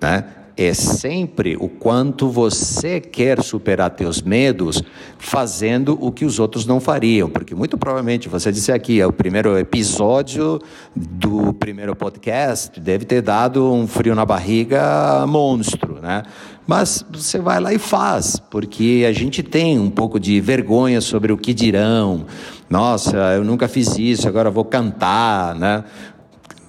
né? 0.00 0.24
É 0.62 0.74
sempre 0.74 1.56
o 1.58 1.68
quanto 1.68 2.28
você 2.28 3.00
quer 3.00 3.42
superar 3.42 3.90
teus 3.90 4.22
medos 4.22 4.82
fazendo 5.18 5.98
o 6.00 6.12
que 6.12 6.24
os 6.24 6.38
outros 6.38 6.66
não 6.66 6.80
fariam, 6.80 7.28
porque 7.28 7.54
muito 7.54 7.76
provavelmente 7.76 8.28
você 8.28 8.52
disse 8.52 8.70
aqui, 8.70 9.00
é 9.00 9.06
o 9.06 9.12
primeiro 9.12 9.58
episódio 9.58 10.60
do 10.94 11.52
primeiro 11.52 11.96
podcast 11.96 12.78
deve 12.80 13.04
ter 13.04 13.22
dado 13.22 13.72
um 13.72 13.86
frio 13.86 14.14
na 14.14 14.24
barriga 14.24 15.24
monstro, 15.26 16.00
né? 16.00 16.22
Mas 16.66 17.04
você 17.10 17.38
vai 17.38 17.58
lá 17.58 17.74
e 17.74 17.78
faz, 17.78 18.38
porque 18.50 19.04
a 19.08 19.12
gente 19.12 19.42
tem 19.42 19.78
um 19.78 19.90
pouco 19.90 20.20
de 20.20 20.40
vergonha 20.40 21.00
sobre 21.00 21.32
o 21.32 21.36
que 21.36 21.52
dirão. 21.52 22.26
Nossa, 22.70 23.16
eu 23.34 23.44
nunca 23.44 23.66
fiz 23.66 23.98
isso, 23.98 24.28
agora 24.28 24.50
vou 24.50 24.64
cantar, 24.64 25.54
né? 25.56 25.84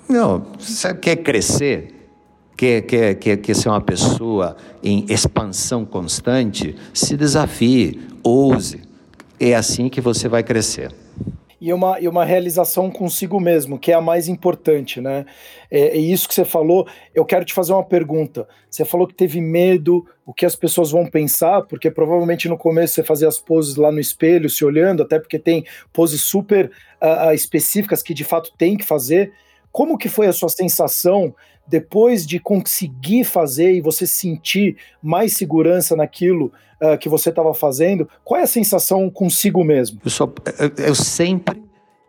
Não, 0.10 0.46
você 0.60 0.94
quer 0.94 1.18
crescer? 1.18 1.93
Quer, 2.64 2.82
quer, 2.84 3.16
quer, 3.16 3.38
quer 3.38 3.56
ser 3.56 3.68
uma 3.68 3.82
pessoa 3.82 4.56
em 4.82 5.06
expansão 5.10 5.84
constante, 5.84 6.76
se 6.94 7.18
desafie, 7.18 8.00
ouse. 8.24 8.82
É 9.38 9.54
assim 9.54 9.90
que 9.90 10.00
você 10.00 10.30
vai 10.30 10.44
crescer. 10.44 10.94
E 11.60 11.74
uma, 11.74 12.00
e 12.00 12.08
uma 12.08 12.24
realização 12.24 12.90
consigo 12.90 13.40
mesmo, 13.40 13.78
que 13.78 13.92
é 13.92 13.96
a 13.96 14.02
mais 14.02 14.30
importante, 14.30 15.02
né? 15.02 15.26
É, 15.70 15.90
é 15.90 15.98
isso 15.98 16.28
que 16.28 16.34
você 16.34 16.46
falou. 16.46 16.88
Eu 17.14 17.26
quero 17.26 17.44
te 17.44 17.54
fazer 17.54 17.74
uma 17.74 17.84
pergunta. 17.84 18.48
Você 18.70 18.86
falou 18.86 19.08
que 19.08 19.14
teve 19.14 19.42
medo, 19.42 20.06
o 20.26 20.34
que 20.34 20.46
as 20.46 20.56
pessoas 20.56 20.92
vão 20.92 21.06
pensar, 21.06 21.64
porque 21.64 21.92
provavelmente 21.92 22.48
no 22.48 22.58
começo 22.58 22.94
você 22.94 23.04
fazia 23.04 23.28
as 23.28 23.40
poses 23.40 23.76
lá 23.76 23.92
no 23.92 24.00
espelho, 24.00 24.50
se 24.50 24.64
olhando, 24.64 25.04
até 25.04 25.20
porque 25.20 25.40
tem 25.40 25.66
poses 25.92 26.22
super 26.22 26.72
uh, 27.02 27.34
específicas 27.34 28.02
que 28.02 28.14
de 28.14 28.24
fato 28.24 28.54
tem 28.58 28.78
que 28.78 28.86
fazer. 28.86 29.34
Como 29.70 29.98
que 29.98 30.08
foi 30.08 30.28
a 30.28 30.34
sua 30.34 30.50
sensação 30.50 31.34
depois 31.68 32.26
de 32.26 32.40
conseguir 32.40 33.24
fazer 33.24 33.74
e 33.74 33.82
você 33.82 34.06
sentir 34.06 34.78
mais 35.02 35.34
segurança 35.34 35.96
naquilo 35.96 36.52
uh, 36.82 36.98
que 36.98 37.10
você 37.10 37.30
estava 37.30 37.54
fazendo? 37.54 38.08
Qual 38.24 38.40
é 38.40 38.44
a 38.44 38.48
sensação 38.48 39.10
consigo 39.10 39.64
mesmo? 39.64 40.00
Eu, 40.04 40.12
só, 40.12 40.32
eu, 40.60 40.86
eu 40.86 40.96
sempre 40.96 41.64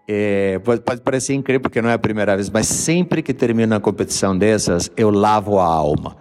é, 0.07 0.59
pode 0.85 1.01
parecer 1.01 1.35
incrível 1.35 1.61
porque 1.61 1.81
não 1.81 1.89
é 1.89 1.95
a 1.95 1.99
primeira 1.99 2.35
vez, 2.35 2.51
mas 2.51 2.67
sempre 2.67 3.23
que 3.23 3.33
termino 3.33 3.75
uma 3.75 3.81
competição 3.81 4.37
dessas, 4.37 4.91
eu 4.97 5.11
lavo 5.11 5.59
a 5.59 5.65
alma. 5.65 6.17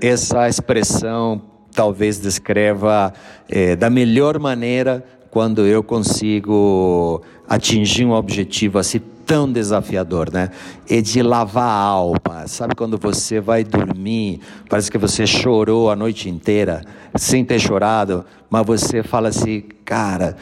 Essa 0.00 0.48
expressão 0.48 1.40
talvez 1.72 2.18
descreva 2.18 3.12
é, 3.48 3.76
da 3.76 3.88
melhor 3.88 4.38
maneira 4.38 5.04
quando 5.30 5.66
eu 5.66 5.82
consigo 5.82 7.22
atingir 7.48 8.04
um 8.04 8.12
objetivo 8.12 8.78
assim 8.78 9.00
tão 9.28 9.52
desafiador, 9.52 10.32
né? 10.32 10.48
É 10.88 11.02
de 11.02 11.22
lavar 11.22 11.68
a 11.68 11.82
alma. 11.82 12.46
Sabe 12.46 12.74
quando 12.74 12.96
você 12.96 13.40
vai 13.40 13.62
dormir, 13.62 14.40
parece 14.70 14.90
que 14.90 14.96
você 14.96 15.26
chorou 15.26 15.90
a 15.90 15.94
noite 15.94 16.30
inteira, 16.30 16.82
sem 17.14 17.44
ter 17.44 17.60
chorado, 17.60 18.24
mas 18.48 18.66
você 18.66 19.02
fala 19.02 19.28
assim, 19.28 19.64
cara, 19.84 20.34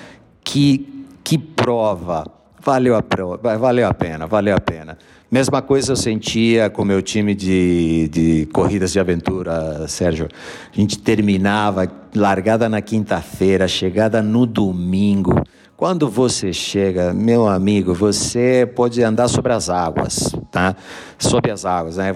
que, 0.45 1.05
que 1.25 1.37
prova. 1.37 2.31
Valeu 2.63 2.95
a, 2.95 3.03
prova, 3.03 3.59
valeu 3.59 3.89
a 3.89 3.95
pena, 3.95 4.27
valeu 4.27 4.55
a 4.55 4.61
pena. 4.61 4.97
Mesma 5.29 5.61
coisa 5.61 5.93
eu 5.93 5.97
sentia 5.97 6.71
com 6.71 6.83
o 6.83 6.85
meu 6.85 7.03
time 7.03 7.35
de, 7.35 8.09
de 8.09 8.49
corridas 8.53 8.93
de 8.93 9.01
aventura, 9.01 9.89
Sérgio. 9.89 10.29
A 10.73 10.77
gente 10.81 10.99
terminava 11.01 11.91
largada 12.15 12.69
na 12.69 12.81
quinta-feira, 12.81 13.67
chegada 13.67 14.23
no 14.23 14.47
domingo, 14.47 15.43
Quando 15.77 16.09
você 16.09 16.55
chega, 16.55 17.13
meu 17.13 17.47
amigo, 17.47 17.93
você 17.93 18.67
pode 18.75 19.03
andar 19.03 19.29
sobre 19.29 19.53
as 19.53 19.69
águas, 19.69 20.35
tá? 20.51 20.75
Sobre 21.19 21.51
as 21.51 21.67
águas, 21.67 21.99
né? 21.99 22.15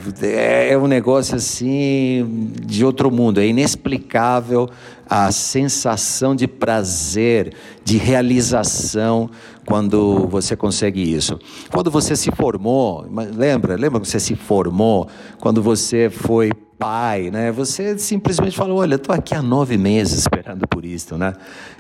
É 0.71 0.79
um 0.79 0.87
negócio 0.87 1.37
assim 1.37 2.51
de 2.65 2.83
outro 2.87 3.11
mundo, 3.11 3.39
é 3.39 3.47
inexplicável 3.47 4.67
a 5.11 5.33
sensação 5.33 6.37
de 6.37 6.47
prazer, 6.47 7.53
de 7.85 7.97
realização 7.97 9.29
quando 9.67 10.29
você 10.29 10.55
consegue 10.55 11.03
isso. 11.03 11.37
Quando 11.73 11.91
você 11.91 12.15
se 12.15 12.31
formou, 12.31 13.05
lembra? 13.35 13.75
Lembra 13.75 14.01
que 14.01 14.07
você 14.07 14.21
se 14.21 14.37
formou? 14.37 15.09
Quando 15.41 15.61
você 15.61 16.09
foi 16.09 16.53
pai, 16.79 17.29
né? 17.31 17.51
Você 17.51 17.99
simplesmente 17.99 18.57
falou, 18.57 18.79
olha, 18.79 18.95
estou 18.95 19.13
aqui 19.13 19.35
há 19.35 19.43
nove 19.43 19.77
meses 19.77 20.21
esperando 20.21 20.67
por 20.69 20.85
isso, 20.85 21.19
né? 21.19 21.35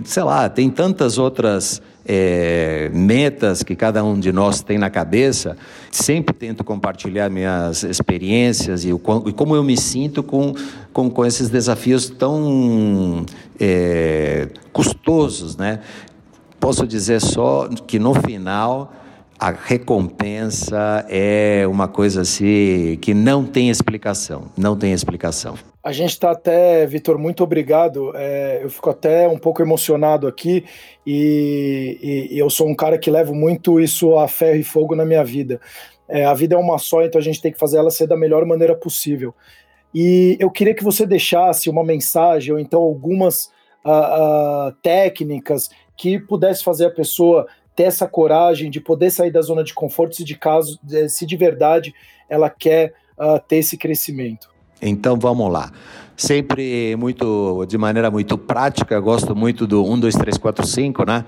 Sei 0.04 0.24
lá, 0.24 0.48
tem 0.48 0.68
tantas 0.68 1.16
outras 1.16 1.80
é, 2.04 2.90
metas 2.92 3.62
que 3.62 3.76
cada 3.76 4.02
um 4.04 4.18
de 4.18 4.32
nós 4.32 4.62
tem 4.62 4.78
na 4.78 4.90
cabeça. 4.90 5.56
Sempre 5.90 6.34
tento 6.34 6.64
compartilhar 6.64 7.28
minhas 7.28 7.82
experiências 7.82 8.84
e, 8.84 8.92
o, 8.92 9.00
e 9.26 9.32
como 9.32 9.54
eu 9.54 9.62
me 9.62 9.76
sinto 9.76 10.22
com, 10.22 10.54
com, 10.92 11.10
com 11.10 11.24
esses 11.24 11.48
desafios 11.48 12.08
tão 12.10 13.24
é, 13.58 14.48
custosos, 14.72 15.56
né? 15.56 15.80
Posso 16.58 16.86
dizer 16.86 17.20
só 17.20 17.68
que 17.86 17.98
no 17.98 18.14
final 18.14 18.92
a 19.40 19.52
recompensa 19.52 21.06
é 21.08 21.66
uma 21.66 21.88
coisa 21.88 22.20
assim 22.20 22.98
que 23.00 23.14
não 23.14 23.42
tem 23.46 23.70
explicação, 23.70 24.52
não 24.54 24.76
tem 24.76 24.92
explicação. 24.92 25.54
A 25.82 25.92
gente 25.92 26.10
está 26.10 26.32
até, 26.32 26.84
Vitor, 26.84 27.18
muito 27.18 27.42
obrigado. 27.42 28.12
É, 28.14 28.60
eu 28.62 28.68
fico 28.68 28.90
até 28.90 29.26
um 29.26 29.38
pouco 29.38 29.62
emocionado 29.62 30.28
aqui 30.28 30.66
e, 31.06 31.98
e, 32.02 32.34
e, 32.34 32.38
eu 32.38 32.50
sou 32.50 32.68
um 32.68 32.74
cara 32.74 32.98
que 32.98 33.10
levo 33.10 33.34
muito 33.34 33.80
isso 33.80 34.14
a 34.18 34.28
ferro 34.28 34.58
e 34.60 34.62
fogo 34.62 34.94
na 34.94 35.06
minha 35.06 35.24
vida. 35.24 35.58
É, 36.06 36.26
a 36.26 36.34
vida 36.34 36.54
é 36.54 36.58
uma 36.58 36.76
só, 36.76 37.02
então 37.02 37.18
a 37.18 37.24
gente 37.24 37.40
tem 37.40 37.50
que 37.50 37.58
fazer 37.58 37.78
ela 37.78 37.90
ser 37.90 38.06
da 38.06 38.18
melhor 38.18 38.44
maneira 38.44 38.74
possível. 38.74 39.34
E 39.94 40.36
eu 40.38 40.50
queria 40.50 40.74
que 40.74 40.84
você 40.84 41.06
deixasse 41.06 41.70
uma 41.70 41.82
mensagem 41.82 42.52
ou 42.52 42.60
então 42.60 42.82
algumas 42.82 43.46
uh, 43.86 44.68
uh, 44.68 44.72
técnicas 44.82 45.70
que 45.96 46.18
pudesse 46.18 46.62
fazer 46.62 46.86
a 46.86 46.90
pessoa 46.90 47.46
ter 47.80 47.84
essa 47.84 48.06
coragem 48.06 48.70
de 48.70 48.78
poder 48.78 49.10
sair 49.10 49.30
da 49.30 49.40
zona 49.40 49.64
de 49.64 49.72
conforto 49.72 50.14
se 50.14 50.22
de 50.22 50.36
caso, 50.36 50.78
se 51.08 51.24
de 51.24 51.34
verdade 51.34 51.94
ela 52.28 52.50
quer 52.50 52.92
uh, 53.18 53.40
ter 53.48 53.56
esse 53.56 53.78
crescimento. 53.78 54.50
Então 54.82 55.18
vamos 55.18 55.50
lá. 55.50 55.72
Sempre 56.14 56.94
muito, 56.96 57.64
de 57.66 57.78
maneira 57.78 58.10
muito 58.10 58.36
prática, 58.36 59.00
gosto 59.00 59.34
muito 59.34 59.66
do 59.66 59.82
1, 59.82 59.98
2, 59.98 60.14
3, 60.14 60.36
4, 60.36 60.66
5, 60.66 61.06
né? 61.06 61.24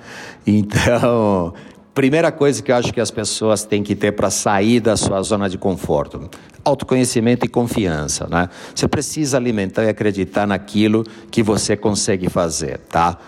Então, 0.47 1.55
primeira 1.95 2.31
coisa 2.31 2.62
que 2.62 2.71
eu 2.71 2.77
acho 2.77 2.93
que 2.93 3.01
as 3.01 3.11
pessoas 3.11 3.65
têm 3.65 3.83
que 3.83 3.97
ter 3.97 4.12
para 4.12 4.29
sair 4.29 4.79
da 4.79 4.95
sua 4.95 5.23
zona 5.23 5.49
de 5.49 5.57
conforto: 5.57 6.29
autoconhecimento 6.62 7.47
e 7.47 7.49
confiança, 7.49 8.27
né? 8.27 8.51
Você 8.75 8.87
precisa 8.87 9.38
alimentar 9.38 9.85
e 9.85 9.88
acreditar 9.88 10.47
naquilo 10.47 11.03
que 11.31 11.43
você 11.43 11.79
consegue 11.79 12.29
fazer, 12.29 12.77
tá? 12.91 13.19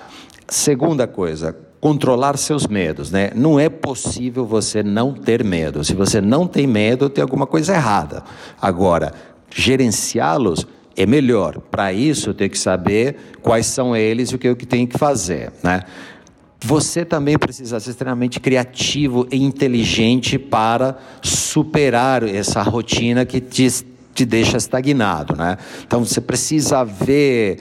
Segunda 0.47 1.07
coisa, 1.07 1.64
controlar 1.85 2.39
seus 2.39 2.67
medos, 2.67 3.11
né? 3.11 3.31
Não 3.35 3.61
é 3.61 3.69
possível 3.69 4.47
você 4.47 4.83
não 4.83 5.13
ter 5.13 5.45
medo. 5.45 5.85
Se 5.85 5.93
você 5.93 6.19
não 6.19 6.47
tem 6.47 6.67
medo, 6.67 7.11
tem 7.11 7.21
alguma 7.21 7.47
coisa 7.47 7.75
errada. 7.75 8.25
Agora, 8.59 9.13
gerenciá-los 9.55 10.67
é 10.97 11.05
melhor. 11.05 11.61
Para 11.61 11.93
isso, 11.93 12.33
tem 12.33 12.49
que 12.49 12.59
saber 12.59 13.35
quais 13.43 13.67
são 13.67 13.95
eles 13.95 14.31
e 14.31 14.35
o 14.35 14.39
que 14.39 14.49
eu 14.49 14.57
tenho 14.57 14.87
que 14.87 14.97
fazer, 14.97 15.53
né? 15.63 15.83
Você 16.59 17.05
também 17.05 17.37
precisa 17.37 17.79
ser 17.79 17.91
extremamente 17.91 18.41
criativo 18.41 19.29
e 19.31 19.37
inteligente 19.45 20.39
para 20.39 20.97
superar 21.21 22.23
essa 22.23 22.63
rotina 22.63 23.27
que 23.27 23.43
te 23.43 23.85
te 24.15 24.25
deixa 24.25 24.57
estagnado, 24.57 25.37
né? 25.37 25.59
Então 25.85 26.05
você 26.05 26.21
precisa 26.21 26.85
ver 26.85 27.59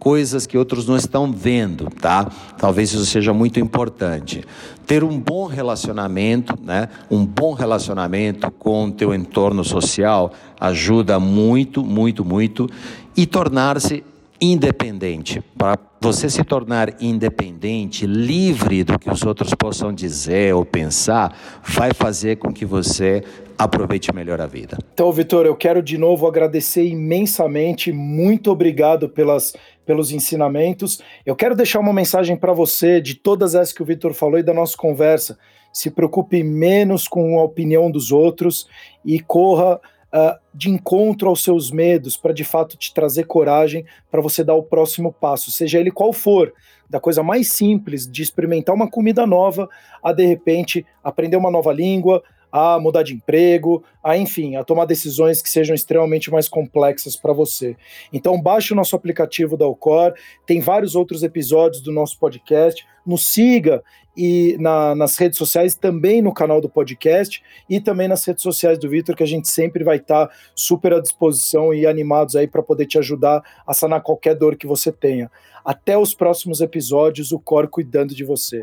coisas 0.00 0.46
que 0.46 0.56
outros 0.56 0.88
não 0.88 0.96
estão 0.96 1.30
vendo, 1.30 1.88
tá? 2.00 2.26
Talvez 2.58 2.92
isso 2.92 3.04
seja 3.04 3.34
muito 3.34 3.60
importante. 3.60 4.42
Ter 4.86 5.04
um 5.04 5.20
bom 5.20 5.46
relacionamento, 5.46 6.58
né? 6.60 6.88
Um 7.10 7.24
bom 7.24 7.52
relacionamento 7.52 8.50
com 8.52 8.86
o 8.86 8.92
teu 8.92 9.14
entorno 9.14 9.62
social 9.62 10.32
ajuda 10.58 11.20
muito, 11.20 11.84
muito, 11.84 12.24
muito 12.24 12.68
e 13.14 13.26
tornar-se 13.26 14.02
independente. 14.40 15.42
Para 15.56 15.78
você 16.00 16.28
se 16.28 16.44
tornar 16.44 17.02
independente, 17.02 18.06
livre 18.06 18.84
do 18.84 18.98
que 18.98 19.10
os 19.10 19.22
outros 19.22 19.54
possam 19.54 19.92
dizer 19.92 20.54
ou 20.54 20.64
pensar, 20.64 21.62
vai 21.66 21.94
fazer 21.94 22.36
com 22.36 22.52
que 22.52 22.64
você 22.64 23.22
aproveite 23.56 24.14
melhor 24.14 24.40
a 24.40 24.46
vida. 24.46 24.76
Então, 24.92 25.10
Vitor, 25.12 25.46
eu 25.46 25.56
quero 25.56 25.82
de 25.82 25.96
novo 25.96 26.26
agradecer 26.26 26.84
imensamente, 26.84 27.92
muito 27.92 28.50
obrigado 28.50 29.08
pelas, 29.08 29.54
pelos 29.86 30.12
ensinamentos. 30.12 31.00
Eu 31.24 31.36
quero 31.36 31.54
deixar 31.54 31.80
uma 31.80 31.92
mensagem 31.92 32.36
para 32.36 32.52
você 32.52 33.00
de 33.00 33.14
todas 33.14 33.54
essas 33.54 33.72
que 33.72 33.82
o 33.82 33.86
Vitor 33.86 34.12
falou 34.12 34.38
e 34.38 34.42
da 34.42 34.52
nossa 34.52 34.76
conversa. 34.76 35.38
Se 35.72 35.90
preocupe 35.90 36.42
menos 36.42 37.08
com 37.08 37.38
a 37.38 37.44
opinião 37.44 37.90
dos 37.90 38.12
outros 38.12 38.68
e 39.04 39.18
corra 39.20 39.80
uh, 40.14 40.38
de 40.54 40.70
encontro 40.70 41.28
aos 41.28 41.42
seus 41.42 41.70
medos 41.70 42.16
para 42.16 42.32
de 42.32 42.44
fato 42.44 42.76
te 42.76 42.94
trazer 42.94 43.24
coragem 43.24 43.84
para 44.10 44.20
você 44.20 44.44
dar 44.44 44.54
o 44.54 44.62
próximo 44.62 45.12
passo, 45.12 45.50
seja 45.50 45.80
ele 45.80 45.90
qual 45.90 46.12
for, 46.12 46.52
da 46.88 47.00
coisa 47.00 47.22
mais 47.22 47.50
simples 47.50 48.06
de 48.06 48.22
experimentar 48.22 48.74
uma 48.74 48.88
comida 48.88 49.26
nova 49.26 49.68
a 50.02 50.12
de 50.12 50.24
repente 50.24 50.86
aprender 51.02 51.36
uma 51.36 51.50
nova 51.50 51.72
língua, 51.72 52.22
a 52.56 52.78
mudar 52.78 53.02
de 53.02 53.12
emprego, 53.12 53.82
a 54.00 54.16
enfim, 54.16 54.54
a 54.54 54.62
tomar 54.62 54.84
decisões 54.84 55.42
que 55.42 55.50
sejam 55.50 55.74
extremamente 55.74 56.30
mais 56.30 56.48
complexas 56.48 57.16
para 57.16 57.32
você. 57.32 57.76
Então 58.12 58.40
baixe 58.40 58.72
o 58.72 58.76
nosso 58.76 58.94
aplicativo 58.94 59.56
da 59.56 59.64
Alcor, 59.64 60.14
tem 60.46 60.60
vários 60.60 60.94
outros 60.94 61.24
episódios 61.24 61.82
do 61.82 61.90
nosso 61.90 62.16
podcast, 62.16 62.86
nos 63.04 63.26
siga 63.26 63.82
e 64.16 64.56
na, 64.60 64.94
nas 64.94 65.16
redes 65.16 65.36
sociais, 65.36 65.74
também 65.74 66.22
no 66.22 66.32
canal 66.32 66.60
do 66.60 66.68
podcast 66.68 67.42
e 67.68 67.80
também 67.80 68.06
nas 68.06 68.24
redes 68.24 68.44
sociais 68.44 68.78
do 68.78 68.88
Vitor, 68.88 69.16
que 69.16 69.24
a 69.24 69.26
gente 69.26 69.48
sempre 69.48 69.82
vai 69.82 69.96
estar 69.96 70.28
tá 70.28 70.34
super 70.54 70.94
à 70.94 71.00
disposição 71.00 71.74
e 71.74 71.88
animados 71.88 72.36
aí 72.36 72.46
para 72.46 72.62
poder 72.62 72.86
te 72.86 72.98
ajudar 72.98 73.42
a 73.66 73.74
sanar 73.74 74.00
qualquer 74.00 74.36
dor 74.36 74.54
que 74.54 74.64
você 74.68 74.92
tenha. 74.92 75.28
Até 75.64 75.98
os 75.98 76.14
próximos 76.14 76.60
episódios, 76.60 77.32
o 77.32 77.40
Cor 77.40 77.66
cuidando 77.66 78.14
de 78.14 78.22
você. 78.22 78.62